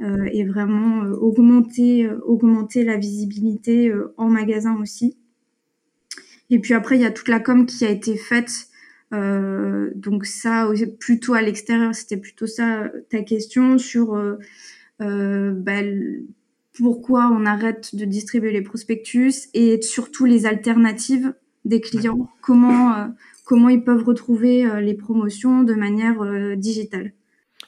euh, 0.00 0.28
et 0.32 0.44
vraiment 0.44 1.02
augmenter, 1.02 2.08
augmenter 2.24 2.84
la 2.84 2.96
visibilité 2.96 3.92
en 4.16 4.28
magasin 4.28 4.80
aussi. 4.80 5.16
Et 6.50 6.58
puis 6.60 6.74
après, 6.74 6.96
il 6.96 7.02
y 7.02 7.06
a 7.06 7.10
toute 7.10 7.28
la 7.28 7.40
com 7.40 7.66
qui 7.66 7.84
a 7.84 7.90
été 7.90 8.16
faite. 8.16 8.68
donc 9.10 10.24
ça, 10.24 10.70
plutôt 10.98 11.34
à 11.34 11.42
l'extérieur, 11.42 11.94
c'était 11.94 12.16
plutôt 12.16 12.46
ça 12.46 12.90
ta 13.10 13.22
question 13.22 13.76
sur 13.76 14.16
bah, 14.98 15.82
pourquoi 16.78 17.30
on 17.32 17.44
arrête 17.44 17.94
de 17.94 18.04
distribuer 18.04 18.52
les 18.52 18.62
prospectus 18.62 19.48
et 19.52 19.82
surtout 19.82 20.24
les 20.24 20.46
alternatives 20.46 21.34
des 21.68 21.80
clients, 21.80 22.28
comment, 22.40 22.94
euh, 22.94 23.06
comment 23.44 23.68
ils 23.68 23.84
peuvent 23.84 24.04
retrouver 24.04 24.66
euh, 24.66 24.80
les 24.80 24.94
promotions 24.94 25.62
de 25.62 25.74
manière 25.74 26.22
euh, 26.22 26.56
digitale. 26.56 27.12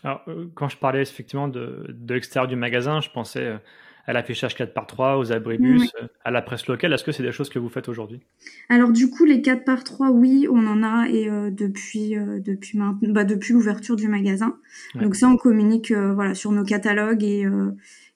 Alors, 0.02 0.24
quand 0.54 0.68
je 0.68 0.78
parlais 0.78 1.02
effectivement 1.02 1.48
de, 1.48 1.86
de 1.88 2.14
l'extérieur 2.14 2.48
du 2.48 2.56
magasin, 2.56 3.02
je 3.02 3.10
pensais 3.10 3.58
à 4.06 4.14
l'affichage 4.14 4.54
4 4.54 4.72
par 4.72 4.86
3 4.86 5.18
aux 5.18 5.30
abribus, 5.30 5.92
à 6.24 6.30
la 6.30 6.40
presse 6.40 6.66
locale. 6.68 6.94
Est-ce 6.94 7.04
que 7.04 7.12
c'est 7.12 7.22
des 7.22 7.32
choses 7.32 7.50
que 7.50 7.58
vous 7.58 7.68
faites 7.68 7.86
aujourd'hui? 7.86 8.20
Alors 8.70 8.92
du 8.92 9.10
coup, 9.10 9.26
les 9.26 9.42
4 9.42 9.62
par 9.64 9.84
3 9.84 10.10
oui, 10.10 10.48
on 10.50 10.66
en 10.66 10.82
a 10.82 11.06
et 11.10 11.28
depuis 11.50 12.16
depuis 12.16 12.78
bah, 13.02 13.24
depuis 13.24 13.52
l'ouverture 13.52 13.94
du 13.94 14.08
magasin. 14.08 14.56
Donc 14.94 15.16
ça, 15.16 15.28
on 15.28 15.36
communique 15.36 15.92
voilà 15.92 16.34
sur 16.34 16.50
nos 16.50 16.64
catalogues 16.64 17.22
et 17.22 17.46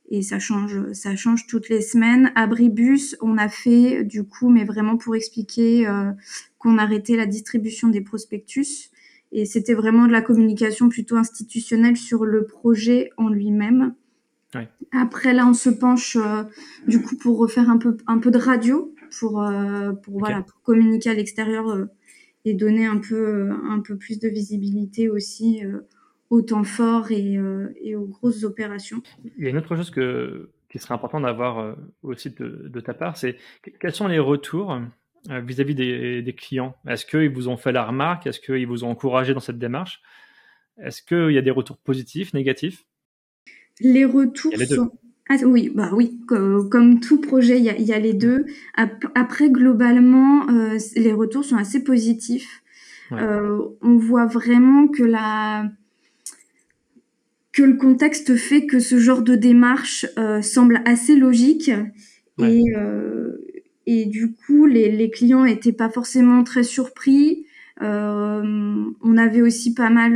et 0.09 0.23
ça 0.23 0.39
change, 0.39 0.93
ça 0.93 1.17
change 1.17 1.47
toutes 1.47 1.69
les 1.69 1.81
semaines. 1.81 2.31
Abribus, 2.35 3.17
on 3.23 3.39
a 3.39 3.49
fait 3.49 4.05
du 4.05 4.25
coup, 4.25 4.51
mais 4.51 4.65
vraiment 4.65 4.97
pour 4.97 5.17
expliquer 5.17 5.87
euh, 5.89 6.11
qu'on 6.59 6.79
arrêtait 6.79 7.17
la 7.17 7.27
distribution 7.27 7.89
des 7.89 8.03
prospectus. 8.03 8.91
Et 9.33 9.47
c'était 9.47 9.75
vraiment 9.75 10.07
de 10.07 10.13
la 10.13 10.23
communication 10.23 10.89
plutôt 10.89 11.17
institutionnelle 11.17 11.97
sur 11.97 12.25
le 12.25 12.45
projet 12.45 13.11
en 13.17 13.29
lui-même. 13.29 13.95
Après, 14.93 15.33
là, 15.33 15.49
on 15.49 15.55
se 15.55 15.69
penche 15.69 16.15
euh, 16.15 16.45
du 16.87 17.03
coup 17.03 17.17
pour 17.17 17.39
refaire 17.39 17.69
un 17.69 17.79
peu, 17.79 17.97
un 18.07 18.19
peu 18.19 18.31
de 18.31 18.39
radio, 18.39 18.95
pour, 19.19 19.43
euh, 19.43 19.93
pour, 19.93 20.21
voilà, 20.21 20.43
pour 20.43 20.63
communiquer 20.63 21.11
à 21.11 21.15
l'extérieur 21.15 21.89
et 22.45 22.55
donner 22.55 22.87
un 22.87 22.99
peu, 22.99 23.51
un 23.51 23.81
peu 23.81 23.97
plus 23.97 24.21
de 24.21 24.29
visibilité 24.29 25.09
aussi 25.09 25.63
au 26.31 26.43
temps 26.43 26.65
fort 26.65 27.11
et, 27.11 27.37
euh, 27.37 27.75
et, 27.83 27.95
aux 27.95 28.07
grosses 28.07 28.45
opérations. 28.45 29.03
Il 29.37 29.45
y 29.45 29.47
a 29.47 29.51
une 29.51 29.59
autre 29.59 29.77
chose 29.77 29.91
que, 29.91 30.51
qui 30.69 30.79
serait 30.79 30.95
important 30.95 31.21
d'avoir 31.21 31.77
aussi 32.03 32.31
de, 32.31 32.69
de, 32.69 32.81
ta 32.81 32.95
part, 32.95 33.17
c'est 33.17 33.37
quels 33.81 33.95
sont 33.95 34.09
les 34.09 34.19
retours 34.19 34.81
vis-à-vis 35.29 35.75
des, 35.75 36.23
des, 36.23 36.33
clients? 36.35 36.77
Est-ce 36.87 37.07
qu'ils 37.07 37.31
vous 37.31 37.49
ont 37.49 37.57
fait 37.57 37.73
la 37.73 37.85
remarque? 37.85 38.27
Est-ce 38.27 38.41
qu'ils 38.41 38.67
vous 38.67 38.85
ont 38.85 38.91
encouragé 38.91 39.33
dans 39.33 39.41
cette 39.41 39.59
démarche? 39.59 40.03
Est-ce 40.83 41.03
qu'il 41.03 41.31
y 41.31 41.39
a 41.39 41.43
des 41.43 41.51
retours 41.51 41.79
positifs, 41.79 42.35
négatifs? 42.35 42.85
Les 43.81 44.05
retours 44.05 44.53
sont 44.57 44.91
ah, 45.31 45.37
oui, 45.47 45.73
bah 45.75 45.89
oui, 45.95 46.21
comme, 46.27 47.01
tout 47.01 47.19
projet, 47.19 47.59
il 47.59 47.65
y 47.65 47.93
a, 47.93 47.99
les 47.99 48.13
deux. 48.13 48.45
Après, 48.75 49.49
globalement, 49.49 50.49
euh, 50.51 50.77
les 50.97 51.13
retours 51.13 51.45
sont 51.45 51.57
assez 51.57 51.83
positifs. 51.83 52.63
Euh, 53.13 53.59
on 53.81 53.97
voit 53.97 54.27
vraiment 54.27 54.89
que 54.89 55.03
la 55.03 55.71
que 57.55 57.63
le 57.63 57.77
contexte 57.77 58.37
fait 58.37 58.67
que 58.67 58.81
ce 58.81 58.99
genre 58.99 59.23
de 59.23 59.37
démarche 59.37 60.07
euh, 60.19 60.43
semble 60.43 60.83
assez 60.85 61.17
logique 61.17 61.71
et 62.43 62.65
et 63.87 64.07
du 64.07 64.33
coup 64.33 64.65
les, 64.65 64.91
les 64.91 65.11
clients 65.11 65.45
étaient 65.45 65.73
pas 65.73 65.91
forcément 65.91 66.43
très 66.43 66.63
surpris. 66.63 67.45
on 67.81 69.17
avait 69.19 69.43
aussi 69.43 69.75
pas 69.75 69.91
mal 69.91 70.15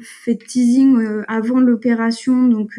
fait 0.00 0.34
de 0.34 0.44
teasing 0.44 1.24
avant 1.26 1.58
l'opération, 1.58 2.46
donc 2.46 2.78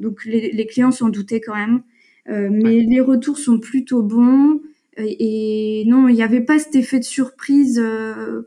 donc 0.00 0.24
les, 0.24 0.66
clients 0.66 0.90
s'en 0.90 1.08
doutaient 1.08 1.40
quand 1.40 1.54
même. 1.54 1.82
Euh, 2.28 2.48
mais 2.50 2.80
les 2.80 3.00
retours 3.00 3.38
sont 3.38 3.58
plutôt 3.58 4.02
bons. 4.02 4.60
Et, 4.98 5.84
non, 5.86 6.08
il 6.08 6.14
n'y 6.14 6.22
avait 6.22 6.40
pas 6.40 6.58
cet 6.58 6.74
effet 6.74 6.98
de 6.98 7.04
surprise. 7.04 7.80
Euh, 7.82 8.42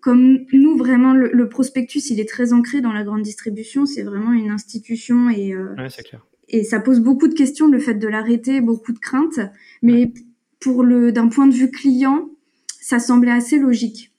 comme 0.00 0.44
nous, 0.52 0.76
vraiment, 0.76 1.12
le, 1.14 1.48
prospectus, 1.48 2.10
il 2.10 2.20
est 2.20 2.28
très 2.28 2.52
ancré 2.52 2.80
dans 2.80 2.92
la 2.92 3.02
grande 3.02 3.22
distribution. 3.22 3.86
C'est 3.86 4.02
vraiment 4.02 4.32
une 4.32 4.50
institution 4.50 5.28
et, 5.30 5.52
euh, 5.54 5.74
clair. 6.04 6.26
et 6.48 6.64
ça 6.64 6.80
pose 6.80 7.00
beaucoup 7.00 7.28
de 7.28 7.34
questions, 7.34 7.68
le 7.68 7.78
fait 7.78 7.94
de 7.94 8.08
l'arrêter, 8.08 8.60
beaucoup 8.60 8.92
de 8.92 8.98
craintes. 8.98 9.40
Mais 9.82 10.12
pour 10.60 10.84
le, 10.84 11.12
d'un 11.12 11.28
point 11.28 11.46
de 11.46 11.54
vue 11.54 11.70
client, 11.70 12.30
ça 12.80 12.98
semblait 12.98 13.32
assez 13.32 13.58
logique. 13.58 14.12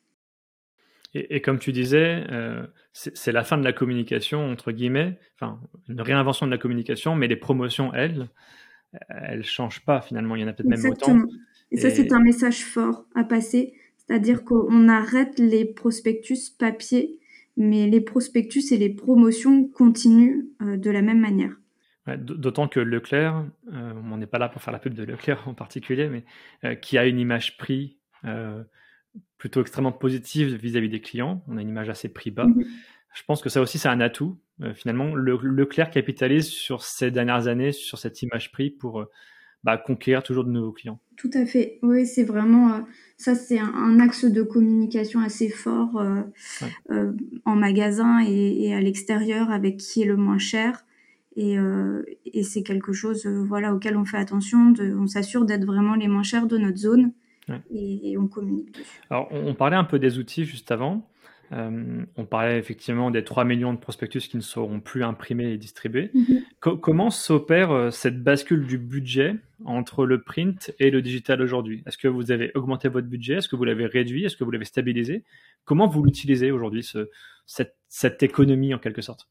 Et, 1.16 1.42
comme 1.42 1.60
tu 1.60 1.72
disais, 1.72 2.24
euh, 2.32 2.66
c'est 2.92 3.32
la 3.32 3.44
fin 3.44 3.58
de 3.58 3.64
la 3.64 3.72
communication, 3.72 4.50
entre 4.50 4.72
guillemets, 4.72 5.20
enfin, 5.36 5.60
une 5.88 6.02
réinvention 6.02 6.48
de 6.48 6.52
la 6.52 6.58
communication, 6.58 7.16
mais 7.16 7.28
les 7.28 7.36
promotions, 7.36 7.94
elles, 7.94 8.30
elles 9.10 9.40
ne 9.40 9.44
changent 9.44 9.86
pas 9.86 10.02
finalement. 10.02 10.36
Il 10.36 10.42
y 10.42 10.44
en 10.44 10.48
a 10.48 10.54
peut-être 10.54 10.70
même 10.70 10.92
autant. 10.92 11.20
Et, 11.72 11.78
ça, 11.78 11.92
c'est 11.92 12.12
un 12.12 12.20
message 12.20 12.66
fort 12.66 13.06
à 13.14 13.24
passer. 13.24 13.74
C'est-à-dire 14.08 14.44
qu'on 14.44 14.90
arrête 14.90 15.40
les 15.40 15.66
prospectus 15.66 16.50
papier, 16.58 17.20
mais 17.58 17.88
les 17.88 18.02
prospectus 18.02 18.72
et 18.72 18.78
les 18.78 18.90
promotions 18.90 19.68
continuent 19.68 20.46
euh, 20.62 20.78
de 20.78 20.90
la 20.90 21.02
même 21.02 21.20
manière. 21.20 21.56
D'autant 22.18 22.68
que 22.68 22.82
Leclerc, 22.82 23.46
euh, 23.72 23.94
on 24.12 24.18
n'est 24.18 24.28
pas 24.28 24.38
là 24.38 24.50
pour 24.50 24.62
faire 24.62 24.74
la 24.74 24.80
pub 24.80 24.94
de 24.94 25.04
Leclerc 25.04 25.48
en 25.48 25.54
particulier, 25.54 26.10
mais 26.10 26.76
qui 26.82 26.98
a 26.98 27.06
une 27.06 27.18
image 27.18 27.58
prix 27.58 27.98
plutôt 29.38 29.62
extrêmement 29.62 29.92
positive 29.92 30.56
vis-à-vis 30.56 30.90
des 30.90 31.02
clients. 31.02 31.44
On 31.48 31.58
a 31.58 31.62
une 31.62 31.70
image 31.70 31.90
assez 31.90 32.10
prix 32.10 32.32
bas. 32.32 32.46
Mhm. 32.46 32.66
Je 33.14 33.24
pense 33.24 33.42
que 33.42 33.50
ça 33.50 33.62
aussi, 33.62 33.78
c'est 33.78 33.90
un 33.90 34.00
atout. 34.00 34.40
Euh, 34.62 34.74
finalement, 34.74 35.14
le, 35.16 35.38
Leclerc 35.42 35.92
capitalise 35.92 36.48
sur 36.48 36.84
ces 36.84 37.12
dernières 37.12 37.48
années, 37.48 37.72
sur 37.72 37.98
cette 37.98 38.22
image 38.22 38.52
prix 38.52 38.70
pour 38.70 39.02
euh, 39.02 39.12
bah, 39.64 39.78
conquérir 39.78 40.24
toujours 40.24 40.44
de 40.44 40.52
nouveaux 40.52 40.72
clients. 40.72 41.00
Tout 41.16 41.30
à 41.34 41.46
fait. 41.46 41.80
Oui, 41.82 42.06
c'est 42.06 42.24
vraiment, 42.24 42.74
euh, 42.74 42.80
ça, 43.18 43.36
c'est 43.36 43.60
un, 43.60 44.00
axe 44.00 44.26
de 44.26 44.44
communication 44.44 45.20
assez 45.20 45.50
fort 45.50 46.04
en 47.46 47.56
magasin 47.56 48.20
et, 48.20 48.74
à 48.74 48.82
l'extérieur 48.82 49.52
avec 49.52 49.78
qui 49.78 50.02
est 50.02 50.06
le 50.06 50.18
moins 50.18 50.40
cher. 50.40 50.86
Et, 51.36 51.56
et 52.26 52.44
c'est 52.44 52.62
quelque 52.62 52.94
chose 52.94 53.26
voilà, 53.26 53.74
auquel 53.74 53.98
on 53.98 54.06
fait 54.06 54.18
attention. 54.18 54.72
De, 54.72 54.94
on 54.94 55.08
s'assure 55.08 55.46
d'être 55.46 55.66
vraiment 55.66 55.96
les 55.96 56.08
moins 56.08 56.24
chers 56.24 56.48
de 56.48 56.58
notre 56.58 56.78
zone 56.78 57.14
et, 57.72 58.18
on 58.18 58.28
communique 58.28 58.76
Alors, 59.10 59.28
on, 59.32 59.54
parlait 59.54 59.76
un 59.76 59.84
peu 59.84 60.00
des 60.00 60.18
outils 60.18 60.46
juste 60.46 60.72
avant. 60.72 61.08
Euh, 61.52 62.06
on 62.16 62.26
parlait 62.26 62.58
effectivement 62.58 63.12
des 63.12 63.24
3 63.24 63.44
millions 63.44 63.74
de 63.74 63.78
prospectus 63.78 64.28
qui 64.28 64.38
ne 64.38 64.42
seront 64.42 64.80
plus 64.80 65.04
imprimés 65.04 65.52
et 65.52 65.58
distribués. 65.58 66.12
Mhm. 66.14 66.80
comment 66.80 67.10
s'opère 67.10 67.72
euh, 67.72 67.92
cette 67.92 68.24
bascule 68.24 68.66
du 68.66 68.78
budget 68.78 69.36
entre 69.66 70.06
le 70.06 70.22
print 70.22 70.74
et 70.80 70.90
le 70.90 71.02
digital 71.02 71.42
aujourd'hui? 71.42 71.84
Est-ce 71.86 71.98
que 71.98 72.08
vous 72.08 72.32
avez 72.32 72.52
augmenté 72.56 72.88
votre 72.88 73.08
budget? 73.08 73.36
Est-ce 73.36 73.50
que 73.50 73.56
vous 73.56 73.66
l'avez 73.66 73.86
réduit? 73.86 74.26
Est-ce 74.26 74.38
que 74.38 74.44
vous 74.44 74.52
l'avez 74.52 74.66
stabilisé? 74.66 75.24
Comment 75.66 75.88
vous 75.88 76.04
l'utilisez 76.04 76.52
aujourd'hui, 76.52 76.84
ce, 76.84 77.10
cette, 77.46 78.24
économie 78.24 78.74
en 78.74 78.80
quelque 78.80 79.02
sorte? 79.02 79.28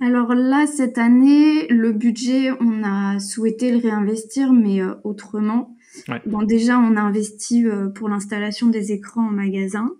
Alors 0.00 0.34
là, 0.34 0.66
cette 0.66 0.98
année, 0.98 1.68
le 1.68 1.92
budget, 1.92 2.50
on 2.60 2.82
a 2.82 3.20
souhaité 3.20 3.70
le 3.70 3.78
réinvestir, 3.78 4.52
mais 4.52 4.80
euh, 4.80 4.94
autrement. 5.04 5.76
Bon, 6.24 6.42
déjà, 6.42 6.78
on 6.78 6.96
a 6.96 7.02
investi 7.02 7.66
pour 7.94 8.08
l'installation 8.08 8.68
des 8.68 8.92
écrans 8.92 9.28
en 9.28 9.30
magasin. 9.30 9.90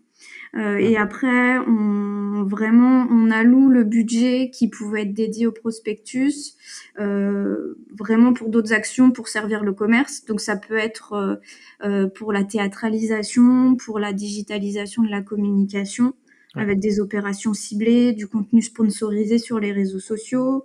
Euh, 0.55 0.77
et 0.77 0.97
après, 0.97 1.59
on, 1.59 2.45
vraiment, 2.45 3.07
on 3.11 3.31
alloue 3.31 3.69
le 3.69 3.85
budget 3.85 4.51
qui 4.53 4.69
pouvait 4.69 5.03
être 5.03 5.15
dédié 5.15 5.47
au 5.47 5.53
prospectus, 5.53 6.55
euh, 7.01 7.75
vraiment 7.99 8.33
pour 8.33 8.49
d'autres 8.51 8.73
actions, 8.73 9.11
pour 9.11 9.29
servir 9.29 9.65
le 9.65 9.73
commerce. 9.73 10.25
Donc 10.27 10.41
ça 10.41 10.57
peut 10.57 10.77
être 10.77 11.15
euh, 11.15 11.37
euh 11.85 12.09
pour 12.09 12.33
la 12.33 12.45
théâtralisation, 12.45 13.77
pour 13.77 13.99
la 13.99 14.13
digitalisation 14.13 15.03
de 15.03 15.11
la 15.11 15.23
communication, 15.23 16.15
avec 16.55 16.81
des 16.81 17.01
opérations 17.01 17.55
ciblées, 17.55 18.13
du 18.13 18.27
contenu 18.27 18.61
sponsorisé 18.61 19.39
sur 19.39 19.59
les 19.59 19.73
réseaux 19.73 20.01
sociaux. 20.01 20.65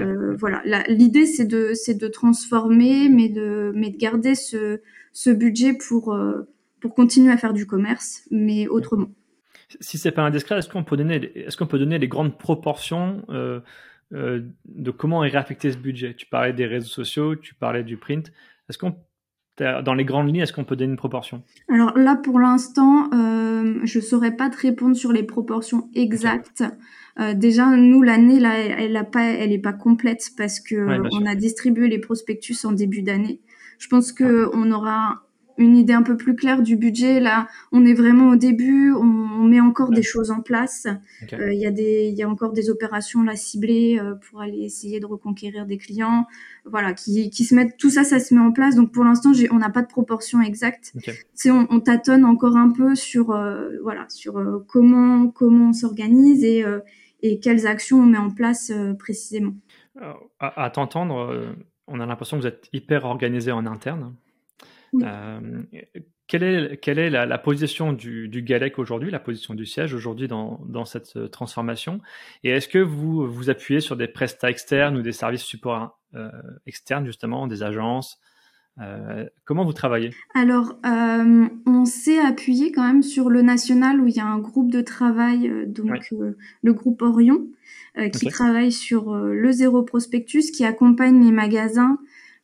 Euh, 0.00 0.36
voilà, 0.36 0.62
l'idée 0.88 1.26
c'est 1.26 1.44
de 1.44 1.72
c'est 1.74 1.94
de 1.94 2.08
transformer, 2.08 3.08
mais 3.08 3.28
de 3.28 3.72
mais 3.74 3.90
de 3.90 3.96
garder 3.96 4.34
ce 4.34 4.80
ce 5.12 5.30
budget 5.30 5.74
pour 5.74 6.12
euh, 6.14 6.48
pour 6.80 6.94
continuer 6.94 7.32
à 7.32 7.36
faire 7.36 7.52
du 7.52 7.66
commerce, 7.66 8.26
mais 8.30 8.68
autrement. 8.68 9.08
Si 9.80 9.98
c'est 9.98 10.12
pas 10.12 10.22
indiscret, 10.22 10.58
est-ce 10.58 10.68
qu'on 10.68 10.84
peut 10.84 10.96
donner 10.96 11.16
est-ce 11.34 11.56
qu'on 11.56 11.66
peut 11.66 11.78
donner 11.78 11.98
les 11.98 12.08
grandes 12.08 12.38
proportions 12.38 13.22
euh, 13.28 13.60
de 14.12 14.90
comment 14.90 15.24
est 15.24 15.28
réaffecté 15.28 15.70
ce 15.70 15.76
budget? 15.76 16.14
Tu 16.14 16.26
parlais 16.26 16.54
des 16.54 16.66
réseaux 16.66 16.86
sociaux, 16.86 17.36
tu 17.36 17.54
parlais 17.54 17.84
du 17.84 17.98
print. 17.98 18.32
Est-ce 18.68 18.78
qu'on 18.78 18.96
dans 19.58 19.94
les 19.94 20.04
grandes 20.04 20.28
lignes, 20.28 20.40
est-ce 20.40 20.52
qu'on 20.52 20.64
peut 20.64 20.76
donner 20.76 20.92
une 20.92 20.96
proportion? 20.96 21.42
Alors 21.68 21.96
là, 21.96 22.16
pour 22.16 22.38
l'instant, 22.38 23.10
euh, 23.12 23.80
je 23.82 24.00
saurais 24.00 24.36
pas 24.36 24.50
te 24.50 24.56
répondre 24.56 24.96
sur 24.96 25.12
les 25.12 25.22
proportions 25.22 25.90
exactes. 25.94 26.64
Euh, 27.18 27.34
déjà, 27.34 27.66
nous, 27.76 28.02
l'année, 28.02 28.38
là, 28.38 28.56
elle 28.56 28.92
n'est 28.92 29.04
pas, 29.04 29.24
elle 29.24 29.52
est 29.52 29.58
pas 29.58 29.72
complète 29.72 30.30
parce 30.36 30.60
que 30.60 30.76
on 31.12 31.26
a 31.26 31.34
distribué 31.34 31.88
les 31.88 31.98
prospectus 31.98 32.64
en 32.64 32.72
début 32.72 33.02
d'année. 33.02 33.40
Je 33.78 33.88
pense 33.88 34.12
que 34.12 34.48
on 34.54 34.70
aura 34.70 35.27
une 35.58 35.76
idée 35.76 35.92
un 35.92 36.02
peu 36.02 36.16
plus 36.16 36.34
claire 36.34 36.62
du 36.62 36.76
budget. 36.76 37.20
Là, 37.20 37.48
on 37.72 37.84
est 37.84 37.92
vraiment 37.92 38.30
au 38.30 38.36
début, 38.36 38.92
on, 38.92 39.44
met 39.48 39.60
encore 39.60 39.90
des 39.90 40.02
choses 40.02 40.30
en 40.30 40.40
place. 40.40 40.86
Euh, 41.32 41.52
il 41.52 41.58
y 41.58 41.66
a 41.66 41.70
des, 41.70 42.10
y 42.10 42.22
a 42.22 42.28
encore 42.28 42.52
des 42.52 42.70
opérations 42.70 43.22
là 43.22 43.34
ciblées 43.34 43.98
euh, 43.98 44.14
pour 44.14 44.40
aller 44.40 44.58
essayer 44.58 45.00
de 45.00 45.06
reconquérir 45.06 45.66
des 45.66 45.78
clients. 45.78 46.26
Voilà, 46.64 46.92
qui, 46.92 47.30
qui 47.30 47.44
se 47.44 47.54
mettent, 47.54 47.76
tout 47.78 47.90
ça, 47.90 48.04
ça 48.04 48.20
se 48.20 48.34
met 48.34 48.40
en 48.40 48.52
place. 48.52 48.74
Donc 48.74 48.92
pour 48.92 49.04
l'instant, 49.04 49.32
on 49.50 49.58
n'a 49.58 49.70
pas 49.70 49.82
de 49.82 49.88
proportion 49.88 50.40
exacte. 50.40 50.92
C'est 51.34 51.50
on, 51.50 51.66
on, 51.70 51.80
tâtonne 51.80 52.24
encore 52.24 52.56
un 52.56 52.70
peu 52.70 52.94
sur, 52.94 53.30
euh, 53.30 53.70
voilà, 53.82 54.06
sur 54.08 54.64
comment, 54.68 55.28
comment 55.28 55.70
on 55.70 55.72
s'organise 55.72 56.44
et, 56.44 56.64
et 57.22 57.40
quelles 57.40 57.66
actions 57.66 58.00
on 58.00 58.06
met 58.06 58.18
en 58.18 58.30
place 58.30 58.70
précisément. 58.98 59.54
à, 60.38 60.64
à 60.64 60.70
t'entendre, 60.70 61.54
on 61.86 62.00
a 62.00 62.06
l'impression 62.06 62.36
que 62.36 62.42
vous 62.42 62.48
êtes 62.48 62.68
hyper 62.72 63.06
organisé 63.06 63.50
en 63.50 63.66
interne. 63.66 64.14
Euh, 64.94 65.62
quelle 66.26 66.42
est, 66.42 66.76
quelle 66.78 66.98
est 66.98 67.10
la, 67.10 67.38
position 67.38 67.92
du, 67.92 68.28
du, 68.28 68.42
GALEC 68.42 68.78
aujourd'hui, 68.78 69.10
la 69.10 69.18
position 69.18 69.54
du 69.54 69.64
siège 69.64 69.94
aujourd'hui 69.94 70.28
dans, 70.28 70.60
dans, 70.66 70.84
cette 70.84 71.16
euh, 71.16 71.28
transformation? 71.28 72.00
Et 72.44 72.50
est-ce 72.50 72.68
que 72.68 72.78
vous 72.78 73.26
vous 73.26 73.50
appuyez 73.50 73.80
sur 73.80 73.96
des 73.96 74.08
prestats 74.08 74.50
externes 74.50 74.96
ou 74.96 75.02
des 75.02 75.12
services 75.12 75.42
support 75.42 75.98
euh, 76.14 76.30
externes, 76.66 77.06
justement, 77.06 77.46
des 77.46 77.62
agences? 77.62 78.18
Comment 79.44 79.64
vous 79.64 79.72
travaillez? 79.72 80.10
Alors, 80.36 80.78
on 80.84 81.84
s'est 81.84 82.20
appuyé 82.20 82.70
quand 82.70 82.86
même 82.86 83.02
sur 83.02 83.28
le 83.28 83.42
national 83.42 84.00
où 84.00 84.06
il 84.06 84.14
y 84.14 84.20
a 84.20 84.24
un 84.24 84.38
groupe 84.38 84.70
de 84.70 84.82
travail, 84.82 85.50
donc 85.66 86.14
le 86.62 86.72
groupe 86.72 87.02
Orion, 87.02 87.48
qui 88.12 88.28
travaille 88.28 88.70
sur 88.70 89.16
le 89.16 89.50
zéro 89.50 89.82
prospectus, 89.82 90.52
qui 90.52 90.64
accompagne 90.64 91.24
les 91.24 91.32
magasins 91.32 91.98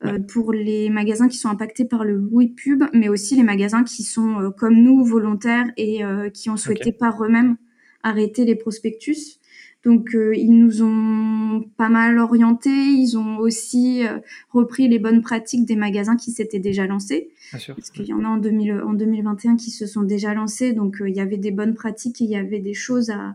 euh, 0.05 0.19
pour 0.19 0.53
les 0.53 0.91
magasins 0.91 1.29
qui 1.29 1.39
sont 1.39 1.49
impactés 1.49 1.85
par 1.85 2.05
le 2.05 2.19
oui 2.31 2.49
pub, 2.49 2.85
mais 2.93 3.09
aussi 3.09 3.37
les 3.37 3.43
magasins 3.43 3.85
qui 3.85 4.03
sont 4.03 4.41
euh, 4.41 4.51
comme 4.51 4.75
nous 4.75 5.03
volontaires 5.05 5.67
et 5.77 6.05
euh, 6.05 6.29
qui 6.29 6.51
ont 6.51 6.57
souhaité 6.57 6.93
par 6.93 7.23
eux-mêmes 7.25 7.57
arrêter 8.03 8.45
les 8.45 8.55
prospectus. 8.55 9.39
Donc 9.83 10.15
ils 10.15 10.51
nous 10.51 10.83
ont 10.83 11.63
pas 11.77 11.91
mal 11.91 12.19
orientés, 12.19 12.71
ils 12.71 13.19
ont 13.19 13.37
aussi 13.37 14.03
repris 14.49 14.89
les 14.89 14.99
bonnes 14.99 15.21
pratiques 15.21 15.67
des 15.67 15.77
magasins 15.77 16.17
qui 16.17 16.31
s'étaient 16.31 16.59
déjà 16.59 16.87
lancés. 16.87 17.29
Parce 17.51 17.91
qu'il 17.91 18.07
y 18.07 18.15
en 18.15 18.25
a 18.25 18.29
en, 18.29 18.39
2000, 18.39 18.81
en 18.81 18.95
2021 18.95 19.57
qui 19.57 19.71
se 19.71 19.87
sont 19.87 20.01
déjà 20.01 20.33
lancés, 20.33 20.73
donc 20.73 21.03
il 21.07 21.15
y 21.15 21.21
avait 21.21 21.37
des 21.37 21.51
bonnes 21.51 21.75
pratiques 21.75 22.23
et 22.23 22.25
il 22.25 22.31
y 22.31 22.37
avait 22.37 22.61
des 22.61 22.73
choses 22.73 23.11
à, 23.11 23.35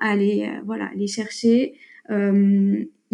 à 0.00 0.10
aller 0.10 0.50
voilà, 0.64 0.86
aller 0.86 1.06
chercher. 1.06 1.74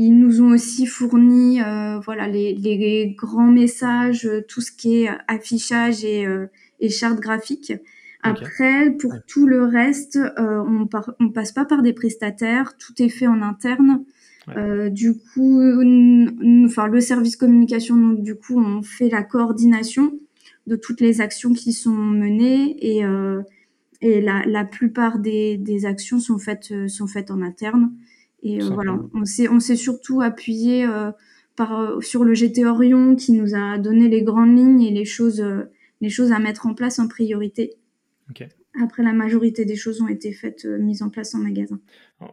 Ils 0.07 0.19
nous 0.19 0.41
ont 0.43 0.51
aussi 0.51 0.87
fourni 0.87 1.61
voilà 2.05 2.27
les, 2.29 2.55
les, 2.55 3.15
grands 3.17 3.51
messages, 3.51 4.29
tout 4.49 4.61
ce 4.61 4.73
qui 4.73 5.03
est 5.03 5.11
affichage 5.29 6.05
et, 6.05 6.27
et 6.81 6.89
charte 6.89 7.21
graphique. 7.21 7.73
Après, 8.23 8.91
pour 8.91 9.15
tout 9.27 9.47
le 9.47 9.65
reste, 9.65 10.19
on, 10.39 10.87
par, 10.87 11.15
on 11.21 11.31
passe 11.31 11.53
pas 11.53 11.65
par 11.65 11.83
des 11.83 11.93
prestataires, 11.93 12.77
tout 12.79 13.03
est 13.03 13.09
fait 13.09 13.27
en 13.27 13.43
interne. 13.43 14.05
Euh, 14.57 14.89
du 14.89 15.15
coup, 15.15 15.61
enfin 16.65 16.87
le 16.87 17.01
service 17.01 17.37
communication, 17.37 17.97
donc, 17.97 18.23
du 18.23 18.35
coup, 18.35 18.59
on 18.59 18.83
fait 18.83 19.09
la 19.09 19.23
coordination 19.23 20.19
de 20.67 20.77
toutes 20.77 21.01
les 21.01 21.21
actions 21.21 21.53
qui 21.53 21.73
sont 21.73 21.95
menées 21.95 22.77
et, 22.81 23.05
euh, 23.05 23.43
et 24.01 24.21
la, 24.21 24.43
la, 24.47 24.65
plupart 24.65 25.19
des, 25.19 25.57
des, 25.57 25.85
actions 25.85 26.21
sont 26.21 26.39
faites 26.39 26.71
euh, 26.73 26.89
sont 26.89 27.07
faites 27.07 27.31
en 27.31 27.43
interne. 27.43 27.93
Et 28.43 28.63
euh, 28.63 28.69
voilà, 28.71 28.99
on 29.15 29.25
s'est 29.25 29.49
on 29.49 29.61
s'est 29.61 29.77
surtout 29.77 30.21
appuyé 30.23 30.85
euh, 30.85 31.11
par 31.57 32.03
sur 32.03 32.25
le 32.25 32.35
GT 32.35 32.65
Orion 32.65 33.17
qui 33.17 33.33
nous 33.33 33.55
a 33.55 33.79
donné 33.79 34.09
les 34.09 34.23
grandes 34.23 34.57
lignes 34.57 34.83
et 34.83 34.91
les 34.91 35.05
choses 35.05 35.45
les 36.01 36.11
choses 36.11 36.33
à 36.33 36.39
mettre 36.39 36.67
en 36.67 36.75
place 36.75 36.99
en 36.99 37.09
priorité. 37.09 37.75
Après, 38.81 39.03
la 39.03 39.13
majorité 39.13 39.65
des 39.65 39.75
choses 39.75 40.01
ont 40.01 40.07
été 40.07 40.33
faites, 40.33 40.65
mises 40.65 41.03
en 41.03 41.11
place 41.11 41.35
en 41.35 41.39
magasin. 41.39 41.81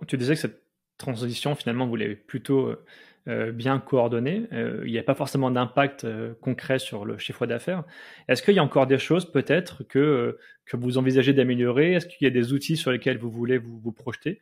tu 0.07 0.17
disais 0.17 0.35
que 0.35 0.39
cette 0.39 0.61
transition, 0.97 1.55
finalement, 1.55 1.87
vous 1.87 1.95
l'avez 1.95 2.15
plutôt 2.15 2.67
euh, 2.67 2.85
euh, 3.27 3.51
bien 3.51 3.79
coordonnée. 3.79 4.47
Euh, 4.51 4.83
il 4.85 4.91
n'y 4.91 4.99
a 4.99 5.03
pas 5.03 5.15
forcément 5.15 5.51
d'impact 5.51 6.05
concret 6.41 6.79
sur 6.79 7.05
le 7.05 7.17
chiffre 7.17 7.45
d'affaires. 7.45 7.83
Est-ce 8.27 8.43
qu'il 8.43 8.55
y 8.55 8.59
a 8.59 8.63
encore 8.63 8.87
des 8.87 8.97
choses 8.97 9.31
peut-être 9.31 9.83
que, 9.83 10.37
que 10.65 10.77
vous 10.77 10.97
envisagez 10.97 11.33
d'améliorer? 11.33 11.93
Est-ce 11.93 12.07
qu'il 12.07 12.25
y 12.25 12.27
a 12.27 12.31
des 12.31 12.53
outils 12.53 12.77
sur 12.77 12.91
lesquels 12.91 13.17
vous 13.17 13.31
voulez 13.31 13.57
vous, 13.57 13.79
vous 13.79 13.91
projeter? 13.91 14.41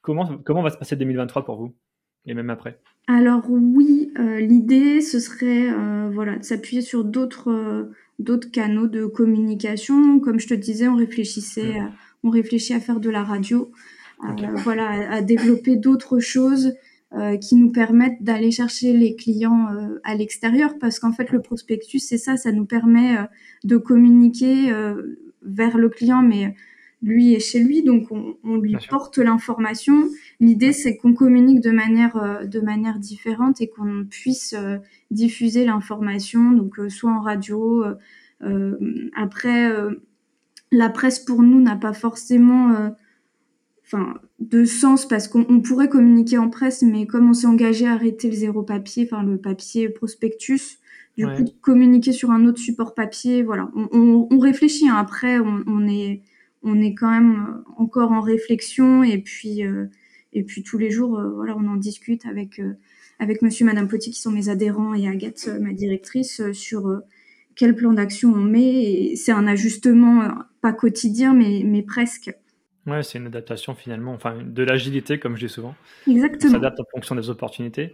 Comment, 0.00 0.38
comment 0.44 0.62
va 0.62 0.70
se 0.70 0.78
passer 0.78 0.96
2023 0.96 1.44
pour 1.44 1.56
vous? 1.56 1.74
Et 2.26 2.34
même 2.34 2.50
après? 2.50 2.80
Alors 3.06 3.44
oui, 3.48 4.12
l'idée 4.38 5.00
ce 5.00 5.18
serait 5.18 5.70
voilà, 6.10 6.36
de 6.36 6.44
s'appuyer 6.44 6.82
sur 6.82 7.02
d'autres 7.02 7.90
d'autres 8.18 8.50
canaux 8.50 8.88
de 8.88 9.06
communication. 9.06 10.20
Comme 10.20 10.38
je 10.38 10.48
te 10.48 10.54
disais, 10.54 10.86
on 10.86 10.96
réfléchissait, 10.96 11.80
on 12.22 12.28
réfléchit 12.28 12.74
à 12.74 12.80
faire 12.80 13.00
de 13.00 13.08
la 13.08 13.24
radio. 13.24 13.72
Euh, 14.24 14.46
voilà, 14.56 15.10
à, 15.10 15.22
développer 15.22 15.76
d'autres 15.76 16.18
choses 16.18 16.74
euh, 17.14 17.36
qui 17.36 17.56
nous 17.56 17.72
permettent 17.72 18.22
d'aller 18.22 18.50
chercher 18.50 18.92
les 18.92 19.16
clients 19.16 19.68
euh, 19.72 20.00
à 20.04 20.14
l'extérieur. 20.14 20.74
Parce 20.78 20.98
qu'en 20.98 21.12
fait 21.12 21.30
le 21.30 21.40
prospectus 21.40 22.00
c'est 22.00 22.18
ça, 22.18 22.36
ça 22.36 22.52
nous 22.52 22.66
permet 22.66 23.16
de 23.64 23.76
communiquer 23.76 24.72
vers 25.42 25.78
le 25.78 25.88
client 25.88 26.22
mais 26.22 26.54
lui 27.02 27.34
est 27.34 27.40
chez 27.40 27.60
lui 27.60 27.82
donc 27.82 28.08
on, 28.10 28.56
lui 28.56 28.76
porte 28.88 29.18
l'information. 29.18 30.08
L'idée 30.38 30.72
c'est 30.72 30.96
qu'on 30.96 31.14
communique 31.14 31.60
de 31.60 31.70
manière 31.70 32.46
de 32.46 32.60
manière 32.60 32.98
différente 32.98 33.60
et 33.60 33.68
qu'on 33.68 34.04
puisse 34.08 34.54
diffuser 35.10 35.64
l'information 35.64 36.52
donc 36.52 36.76
soit 36.88 37.12
en 37.12 37.20
radio 37.20 37.84
après 39.16 39.72
la 40.72 40.88
presse 40.90 41.18
pour 41.20 41.42
nous 41.42 41.60
n'a 41.60 41.76
pas 41.76 41.94
forcément 41.94 42.92
enfin 43.92 44.14
de 44.38 44.64
sens 44.64 45.06
parce 45.06 45.28
qu'on 45.28 45.60
pourrait 45.60 45.88
communiquer 45.88 46.38
en 46.38 46.48
presse, 46.48 46.82
mais 46.82 47.06
comme 47.06 47.28
on 47.28 47.34
s'est 47.34 47.46
engagé 47.46 47.86
à 47.86 47.92
arrêter 47.92 48.28
le 48.28 48.36
zéro 48.36 48.62
papier, 48.62 49.08
enfin 49.10 49.22
le 49.22 49.36
papier 49.36 49.88
prospectus, 49.88 50.78
du 51.16 51.26
coup 51.26 51.44
communiquer 51.60 52.12
sur 52.12 52.30
un 52.30 52.46
autre 52.46 52.58
support 52.58 52.94
papier, 52.94 53.42
voilà, 53.42 53.70
on, 53.74 54.28
on, 54.30 54.38
réfléchit. 54.38 54.88
Hein. 54.88 54.96
Après, 54.96 55.38
on, 55.38 55.62
on, 55.66 55.86
est 55.88 56.22
on 56.62 56.80
est 56.80 56.94
quand 56.94 57.10
même 57.10 57.62
encore 57.76 58.12
en 58.12 58.20
réflexion 58.20 59.02
et 59.02 59.18
puis 59.18 59.64
euh, 59.64 59.86
et 60.32 60.44
puis 60.44 60.62
tous 60.62 60.78
les 60.78 60.90
jours, 60.90 61.18
euh, 61.18 61.30
voilà, 61.30 61.56
on 61.56 61.66
en 61.66 61.76
discute 61.76 62.26
avec 62.26 62.58
euh, 62.58 62.74
avec 63.18 63.42
Monsieur, 63.42 63.66
Madame 63.66 63.88
Petit 63.88 64.10
qui 64.10 64.20
sont 64.20 64.30
mes 64.30 64.48
adhérents 64.48 64.94
et 64.94 65.08
Agathe, 65.08 65.48
ma 65.60 65.72
directrice, 65.72 66.42
sur 66.52 67.02
quel 67.54 67.74
plan 67.74 67.92
d'action 67.92 68.32
on 68.32 68.40
met. 68.40 68.82
Et 68.82 69.16
c'est 69.16 69.32
un 69.32 69.46
ajustement 69.46 70.28
pas 70.62 70.72
quotidien, 70.72 71.34
mais 71.34 71.62
mais 71.64 71.82
presque. 71.82 72.32
Ouais, 72.86 73.02
c'est 73.02 73.18
une 73.18 73.26
adaptation 73.26 73.74
finalement, 73.74 74.12
enfin 74.14 74.38
de 74.42 74.62
l'agilité 74.62 75.18
comme 75.18 75.36
je 75.36 75.46
dis 75.46 75.52
souvent. 75.52 75.74
Exactement. 76.08 76.52
On 76.52 76.54
s'adapte 76.54 76.80
en 76.80 76.84
fonction 76.90 77.14
des 77.14 77.28
opportunités. 77.28 77.92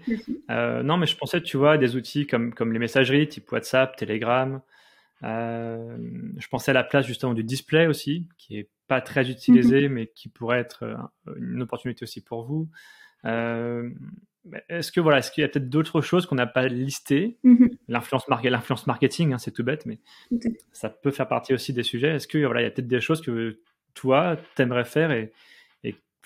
Euh, 0.49 0.83
non, 0.85 0.97
mais 0.97 1.07
je 1.07 1.17
pensais, 1.17 1.43
tu 1.43 1.57
vois, 1.57 1.77
des 1.77 1.97
outils 1.97 2.27
comme, 2.27 2.55
comme 2.55 2.73
les 2.73 2.79
messageries, 2.79 3.29
type 3.29 3.51
WhatsApp, 3.51 3.97
Telegram. 3.97 4.61
Euh, 5.25 5.97
je 6.37 6.49
pensais 6.49 6.71
à 6.71 6.75
la 6.75 6.85
place 6.85 7.07
justement 7.07 7.35
du 7.35 7.45
display 7.45 7.87
aussi, 7.87 8.29
qui 8.39 8.59
est 8.59 8.69
pas 8.87 9.01
très 9.01 9.31
utilisé, 9.31 9.89
mhm. 9.89 9.95
mais 9.95 10.07
qui 10.09 10.29
pourrait 10.29 10.61
être 10.61 10.85
euh, 10.85 10.97
une 11.37 11.63
opportunité 11.63 12.03
aussi 12.03 12.23
pour 12.23 12.45
vous. 12.45 12.69
est-ce 13.25 14.93
que 14.93 15.01
voilà, 15.01 15.19
est-ce 15.19 15.31
qu'il 15.31 15.43
y 15.43 15.45
a 15.45 15.49
peut-être 15.49 15.69
d'autres 15.69 16.01
choses 16.01 16.27
qu'on 16.27 16.37
n'a 16.37 16.47
pas 16.47 16.69
listées? 16.69 17.39
Mhm. 17.43 17.71
L'influence, 17.89 18.25
l'influence 18.29 18.87
marketing, 18.87 19.33
hein, 19.33 19.39
c'est 19.39 19.53
tout 19.53 19.65
bête, 19.65 19.87
mais 19.87 20.01
ça 20.73 20.91
peut 20.91 21.11
faire 21.11 21.29
partie 21.29 21.55
aussi 21.55 21.73
des 21.73 21.83
sujets. 21.83 22.17
Est-ce 22.17 22.29
que 22.29 22.39
voilà, 22.39 22.61
il 22.61 22.65
y 22.65 22.69
a 22.69 22.71
peut-être 22.71 22.87
des 22.87 23.01
choses 23.01 23.21
que 23.21 23.61
toi, 23.95 24.37
t'aimerais 24.55 24.85
faire 24.85 25.11
et, 25.11 25.33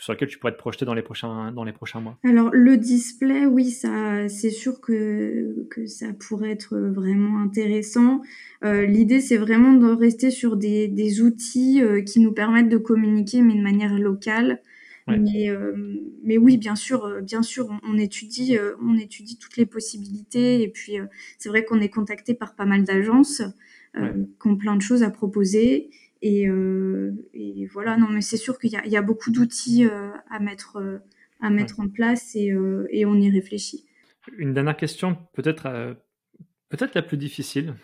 sur 0.00 0.12
lesquelles 0.12 0.28
tu 0.28 0.38
pourrais 0.38 0.52
te 0.52 0.58
projeter 0.58 0.84
dans 0.84 0.94
les 0.94 1.02
prochains, 1.02 1.52
dans 1.52 1.64
les 1.64 1.72
prochains 1.72 2.00
mois 2.00 2.18
Alors, 2.24 2.50
le 2.52 2.76
display, 2.76 3.46
oui, 3.46 3.70
ça, 3.70 4.28
c'est 4.28 4.50
sûr 4.50 4.80
que, 4.80 5.66
que 5.70 5.86
ça 5.86 6.06
pourrait 6.18 6.50
être 6.50 6.76
vraiment 6.78 7.38
intéressant. 7.40 8.22
Euh, 8.64 8.86
l'idée, 8.86 9.20
c'est 9.20 9.36
vraiment 9.36 9.74
de 9.74 9.92
rester 9.92 10.30
sur 10.30 10.56
des, 10.56 10.88
des 10.88 11.20
outils 11.20 11.82
euh, 11.82 12.02
qui 12.02 12.20
nous 12.20 12.32
permettent 12.32 12.70
de 12.70 12.78
communiquer, 12.78 13.42
mais 13.42 13.54
de 13.54 13.62
manière 13.62 13.96
locale. 13.96 14.62
Mais, 15.08 15.50
euh, 15.50 15.72
mais 16.22 16.38
oui, 16.38 16.56
bien 16.56 16.76
sûr, 16.76 17.20
bien 17.20 17.42
sûr, 17.42 17.68
on, 17.82 17.98
étudie, 17.98 18.56
on 18.80 18.96
étudie 18.96 19.38
toutes 19.38 19.56
les 19.56 19.66
possibilités. 19.66 20.62
Et 20.62 20.68
puis, 20.68 20.98
c'est 21.36 21.48
vrai 21.48 21.64
qu'on 21.64 21.80
est 21.80 21.88
contacté 21.88 22.32
par 22.32 22.54
pas 22.54 22.64
mal 22.64 22.84
d'agences 22.84 23.42
qui 23.96 24.48
ont 24.48 24.56
plein 24.56 24.76
de 24.76 24.82
choses 24.82 25.02
à 25.02 25.10
proposer. 25.10 25.90
Et, 26.22 26.48
euh, 26.48 27.12
et, 27.32 27.66
voilà, 27.66 27.96
non, 27.96 28.08
mais 28.08 28.20
c'est 28.20 28.36
sûr 28.36 28.58
qu'il 28.58 28.70
y, 28.70 28.88
y, 28.88 28.96
a 28.96 29.02
beaucoup 29.02 29.30
d'outils 29.30 29.86
euh, 29.86 30.10
à 30.30 30.38
mettre, 30.38 30.76
euh, 30.76 30.98
à 31.40 31.48
mettre 31.50 31.80
en 31.80 31.88
place 31.88 32.36
et, 32.36 32.54
et, 32.90 33.06
on 33.06 33.14
y 33.14 33.30
réfléchit. 33.30 33.86
Une 34.36 34.52
dernière 34.52 34.76
question, 34.76 35.16
peut-être 35.32 35.96
peut-être 36.68 36.94
la 36.94 37.02
plus 37.02 37.16
difficile. 37.16 37.74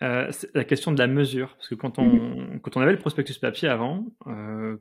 c'est 0.00 0.54
la 0.54 0.64
question 0.64 0.90
de 0.90 0.98
la 0.98 1.06
mesure. 1.06 1.54
Parce 1.56 1.68
que 1.68 1.76
quand 1.76 1.98
on, 1.98 2.06
mmh. 2.06 2.60
quand 2.60 2.76
on 2.76 2.80
avait 2.80 2.92
le 2.92 2.98
prospectus 2.98 3.38
papier 3.38 3.68
avant, 3.68 4.04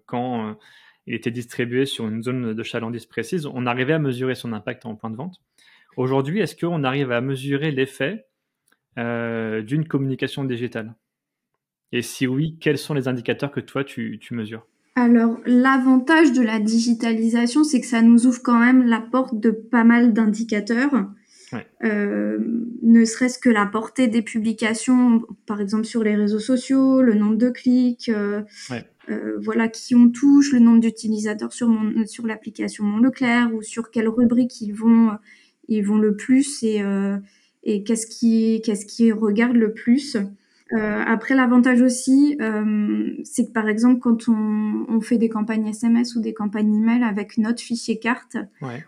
quand 0.08 0.58
il 1.06 1.14
était 1.14 1.32
distribué 1.32 1.86
sur 1.86 2.08
une 2.08 2.24
zone 2.24 2.56
de 2.56 2.64
chalandise 2.64 3.06
précise, 3.06 3.46
on 3.46 3.68
arrivait 3.68 3.94
à 3.94 4.00
mesurer 4.00 4.34
son 4.34 4.52
impact 4.52 4.88
en 4.88 4.96
point 4.96 5.12
de 5.12 5.16
vente. 5.16 5.36
Aujourd'hui, 5.96 6.40
est-ce 6.40 6.56
qu'on 6.56 6.84
arrive 6.84 7.12
à 7.12 7.22
mesurer 7.22 7.70
l'effet 7.70 8.26
d'une 8.98 9.88
communication 9.88 10.44
digitale? 10.44 10.96
Et 11.94 12.02
si 12.02 12.26
oui, 12.26 12.58
quels 12.60 12.80
sont 12.80 12.96
les 12.96 13.08
indicateurs 13.08 13.52
que 13.52 13.60
toi, 13.60 13.84
tu, 13.84 14.20
mesures? 14.32 14.66
Alors, 14.96 15.40
l'avantage 15.46 16.34
de 16.34 16.42
la 16.42 16.60
digitalisation, 16.60 17.64
c'est 17.64 17.80
que 17.80 17.86
ça 17.86 18.02
nous 18.02 18.26
ouvre 18.26 18.42
quand 18.42 18.60
même 18.60 18.84
la 18.84 19.00
porte 19.00 19.40
de 19.40 19.52
pas 19.52 19.84
mal 19.84 20.12
d'indicateurs. 20.12 21.08
Euh, 21.84 22.40
ne 22.82 23.06
serait-ce 23.06 23.38
que 23.38 23.50
la 23.50 23.68
portée 23.68 24.08
des 24.08 24.24
publications, 24.24 25.22
par 25.46 25.62
exemple 25.62 25.86
sur 25.86 26.04
les 26.04 26.16
réseaux 26.16 26.40
sociaux, 26.40 27.04
le 27.04 27.14
nombre 27.14 27.36
de 27.36 27.52
clics, 27.52 28.10
euh, 28.10 28.42
euh, 29.10 29.38
voilà 29.40 29.68
qui 29.68 29.94
on 29.94 30.10
touche, 30.10 30.52
le 30.52 30.58
nombre 30.58 30.80
d'utilisateurs 30.80 31.54
sur 31.54 31.68
mon, 31.68 32.08
sur 32.08 32.26
l'application 32.26 32.84
Mon 32.84 32.98
Leclerc 32.98 33.54
ou 33.54 33.62
sur 33.62 33.92
quelle 33.92 34.08
rubrique 34.08 34.62
ils 34.62 34.74
vont 34.74 35.12
ils 35.68 35.86
vont 35.86 36.00
le 36.00 36.16
plus 36.16 36.64
et 36.64 36.82
et 37.64 37.84
qu'est-ce 37.84 38.08
qui 38.08 38.60
qu'est-ce 38.66 38.88
qui 38.88 39.12
regarde 39.12 39.56
le 39.56 39.74
plus. 39.74 40.18
Euh, 40.74 41.04
après, 41.06 41.36
l'avantage 41.36 41.82
aussi, 41.82 42.38
euh, 42.42 43.12
c'est 43.24 43.46
que 43.46 43.52
par 43.52 43.70
exemple, 43.70 44.00
quand 44.00 44.28
on, 44.28 44.86
on, 44.88 45.02
fait 45.02 45.18
des 45.18 45.30
campagnes 45.30 45.68
SMS 45.68 46.16
ou 46.16 46.22
des 46.22 46.34
campagnes 46.34 46.74
email 46.74 47.04
avec 47.04 47.38
notre 47.38 47.62
fichier 47.62 48.00
carte, 48.00 48.38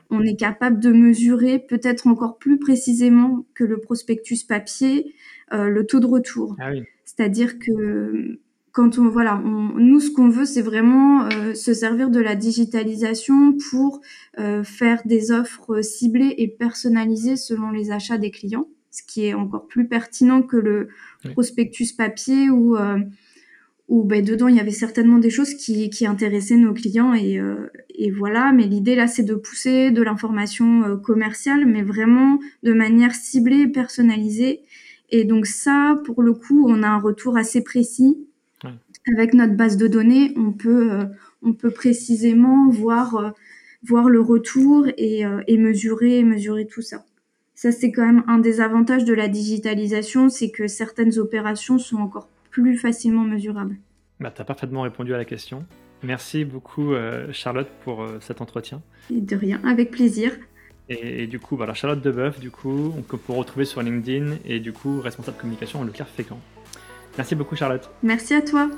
on 0.10 0.22
est 0.22 0.36
capable 0.36 0.80
de 0.80 0.92
mesurer 0.92 1.60
peut-être 1.60 2.08
encore 2.08 2.38
plus 2.38 2.58
précisément 2.58 3.46
que 3.54 3.64
le 3.64 3.78
prospectus 3.78 4.44
papier 4.44 5.14
euh, 5.54 5.70
le 5.70 5.86
taux 5.86 6.00
de 6.00 6.08
retour. 6.08 6.56
Ah 6.60 6.72
oui. 6.72 6.84
C'est-à-dire 7.06 7.60
que 7.60 8.40
quand 8.72 8.98
on 8.98 9.08
voilà, 9.08 9.40
on, 9.46 9.78
nous 9.78 10.00
ce 10.00 10.10
qu'on 10.10 10.28
veut, 10.28 10.46
c'est 10.46 10.64
vraiment 10.64 11.26
euh, 11.26 11.54
se 11.54 11.74
servir 11.74 12.10
de 12.10 12.20
la 12.20 12.36
digitalisation 12.36 13.56
pour 13.70 14.02
euh, 14.40 14.64
faire 14.64 15.02
des 15.06 15.32
offres 15.32 15.82
ciblées 15.82 16.34
et 16.38 16.48
personnalisées 16.48 17.38
selon 17.38 17.70
les 17.70 17.92
achats 17.92 18.18
des 18.18 18.32
clients 18.32 18.68
ce 18.96 19.04
qui 19.04 19.26
est 19.26 19.34
encore 19.34 19.68
plus 19.68 19.88
pertinent 19.88 20.42
que 20.42 20.56
le 20.56 20.88
prospectus 21.32 21.92
papier 21.92 22.50
où, 22.50 22.78
euh, 22.78 23.00
où 23.90 24.04
ben, 24.06 24.24
dedans 24.24 24.48
il 24.48 24.56
y 24.56 24.60
avait 24.62 24.72
certainement 24.72 25.18
des 25.18 25.30
choses 25.30 25.54
qui, 25.54 25.90
qui 25.90 26.08
intéressaient 26.08 26.56
nos 26.56 26.74
clients 26.74 27.14
et, 27.14 27.38
euh, 27.38 27.70
et 27.90 28.10
voilà. 28.10 28.54
Mais 28.54 28.64
l'idée 28.64 28.96
là, 28.96 29.08
c'est 29.08 29.24
de 29.24 29.36
pousser 29.36 29.92
de 29.92 30.02
l'information 30.02 30.84
euh, 30.84 30.96
commerciale, 30.96 31.66
mais 31.66 31.84
vraiment 31.84 32.40
de 32.64 32.74
manière 32.74 33.14
ciblée 33.14 33.68
personnalisée. 33.68 34.62
Et 35.10 35.26
donc 35.26 35.46
ça, 35.46 36.00
pour 36.06 36.24
le 36.24 36.34
coup, 36.34 36.66
on 36.70 36.82
a 36.82 36.88
un 36.88 37.00
retour 37.00 37.38
assez 37.38 37.62
précis. 37.62 38.18
Avec 39.16 39.36
notre 39.36 39.54
base 39.54 39.78
de 39.78 39.88
données, 39.88 40.34
on 40.36 40.52
peut, 40.52 40.90
on 41.44 41.54
peut 41.54 41.70
précisément 41.70 42.70
voir 42.70 43.36
voir 43.84 44.10
le 44.10 44.20
retour 44.20 44.88
et, 44.98 45.22
et 45.46 45.58
mesurer, 45.60 46.24
mesurer 46.24 46.66
tout 46.66 46.82
ça. 46.82 47.06
Ça, 47.56 47.72
c'est 47.72 47.92
quand 47.92 48.06
même 48.06 48.24
un 48.28 48.38
des 48.38 48.60
avantages 48.60 49.06
de 49.06 49.14
la 49.14 49.30
digitalisation, 49.30 50.28
c'est 50.28 50.52
que 50.52 50.68
certaines 50.68 51.18
opérations 51.18 51.80
sont 51.80 51.98
encore 51.98 52.28
plus 52.52 52.78
facilement 52.78 53.24
mesurables. 53.24 53.78
Bah, 54.20 54.32
tu 54.34 54.42
as 54.42 54.46
parfaitement 54.46 54.82
répondu 54.82 55.14
à 55.14 55.18
la 55.18 55.26
question. 55.26 55.66
Merci 56.04 56.44
beaucoup, 56.44 56.94
euh, 56.94 57.32
Charlotte, 57.32 57.70
pour 57.86 58.04
euh, 58.04 58.18
cet 58.20 58.42
entretien. 58.42 58.82
de 59.10 59.36
rien, 59.36 59.62
avec 59.66 59.92
plaisir. 59.92 60.34
Et, 60.90 61.28
du 61.28 61.40
coup, 61.40 61.56
voilà, 61.56 61.74
Charlotte 61.74 62.02
Deboeuf, 62.02 62.40
du 62.40 62.52
coup, 62.52 62.94
on 62.96 63.02
peut 63.02 63.18
retrouver 63.30 63.66
sur 63.66 63.82
LinkedIn 63.82 64.36
et 64.46 64.60
du 64.60 64.72
coup, 64.72 65.02
responsable 65.02 65.38
communication 65.38 65.80
en 65.80 65.84
Leclerc 65.84 66.10
Fécamp. 66.10 66.40
Merci 67.18 67.36
beaucoup, 67.36 67.56
Charlotte. 67.56 67.90
Merci 68.04 68.34
à 68.34 68.42
toi. 68.42 68.70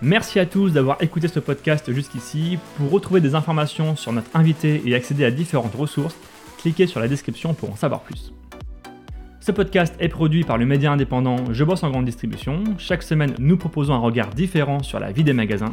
Merci 0.00 0.40
à 0.40 0.46
tous 0.46 0.72
d'avoir 0.72 1.00
écouté 1.00 1.28
ce 1.28 1.38
podcast 1.38 1.92
jusqu'ici. 1.92 2.58
Pour 2.76 2.90
retrouver 2.90 3.20
des 3.20 3.36
informations 3.36 3.94
sur 3.94 4.12
notre 4.12 4.34
invité 4.34 4.82
et 4.84 4.94
accéder 4.96 5.24
à 5.24 5.30
différentes 5.30 5.74
ressources, 5.76 6.16
cliquez 6.62 6.86
sur 6.86 7.00
la 7.00 7.08
description 7.08 7.54
pour 7.54 7.72
en 7.72 7.76
savoir 7.76 8.02
plus. 8.02 8.32
Ce 9.40 9.50
podcast 9.50 9.96
est 9.98 10.08
produit 10.08 10.44
par 10.44 10.56
le 10.56 10.64
média 10.64 10.92
indépendant 10.92 11.36
Je 11.50 11.64
bosse 11.64 11.82
en 11.82 11.90
grande 11.90 12.04
distribution. 12.04 12.62
Chaque 12.78 13.02
semaine, 13.02 13.34
nous 13.40 13.56
proposons 13.56 13.94
un 13.94 13.98
regard 13.98 14.30
différent 14.30 14.84
sur 14.84 15.00
la 15.00 15.10
vie 15.10 15.24
des 15.24 15.32
magasins, 15.32 15.72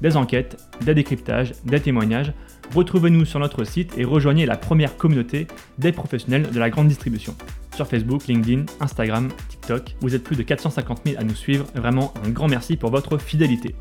des 0.00 0.16
enquêtes, 0.16 0.56
des 0.84 0.94
décryptages, 0.94 1.52
des 1.64 1.78
témoignages. 1.78 2.32
Retrouvez-nous 2.74 3.24
sur 3.24 3.38
notre 3.38 3.62
site 3.62 3.96
et 3.96 4.04
rejoignez 4.04 4.46
la 4.46 4.56
première 4.56 4.96
communauté 4.96 5.46
des 5.78 5.92
professionnels 5.92 6.50
de 6.50 6.58
la 6.58 6.70
grande 6.70 6.88
distribution. 6.88 7.36
Sur 7.76 7.86
Facebook, 7.86 8.26
LinkedIn, 8.26 8.64
Instagram, 8.80 9.28
TikTok, 9.48 9.94
vous 10.00 10.16
êtes 10.16 10.24
plus 10.24 10.34
de 10.34 10.42
450 10.42 11.02
000 11.06 11.20
à 11.20 11.22
nous 11.22 11.36
suivre. 11.36 11.66
Vraiment 11.76 12.12
un 12.24 12.30
grand 12.30 12.48
merci 12.48 12.76
pour 12.76 12.90
votre 12.90 13.18
fidélité. 13.18 13.76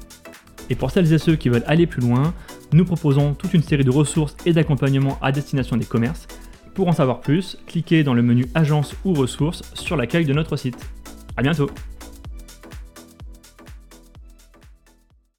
Et 0.69 0.75
pour 0.75 0.91
celles 0.91 1.11
et 1.13 1.17
ceux 1.17 1.35
qui 1.35 1.49
veulent 1.49 1.63
aller 1.67 1.87
plus 1.87 2.01
loin, 2.01 2.33
nous 2.75 2.83
proposons 2.83 3.33
toute 3.33 3.53
une 3.53 3.63
série 3.63 3.85
de 3.85 3.89
ressources 3.89 4.35
et 4.45 4.51
d'accompagnements 4.51 5.17
à 5.21 5.31
destination 5.31 5.77
des 5.77 5.85
commerces 5.85 6.27
pour 6.73 6.89
en 6.89 6.91
savoir 6.91 7.21
plus, 7.21 7.57
cliquez 7.67 8.03
dans 8.03 8.13
le 8.13 8.21
menu 8.21 8.47
Agence 8.53 8.95
ou 9.05 9.13
ressources 9.13 9.63
sur 9.75 9.95
l'accueil 9.95 10.25
de 10.25 10.33
notre 10.33 10.57
site. 10.57 10.77
A 11.37 11.41
bientôt 11.41 11.69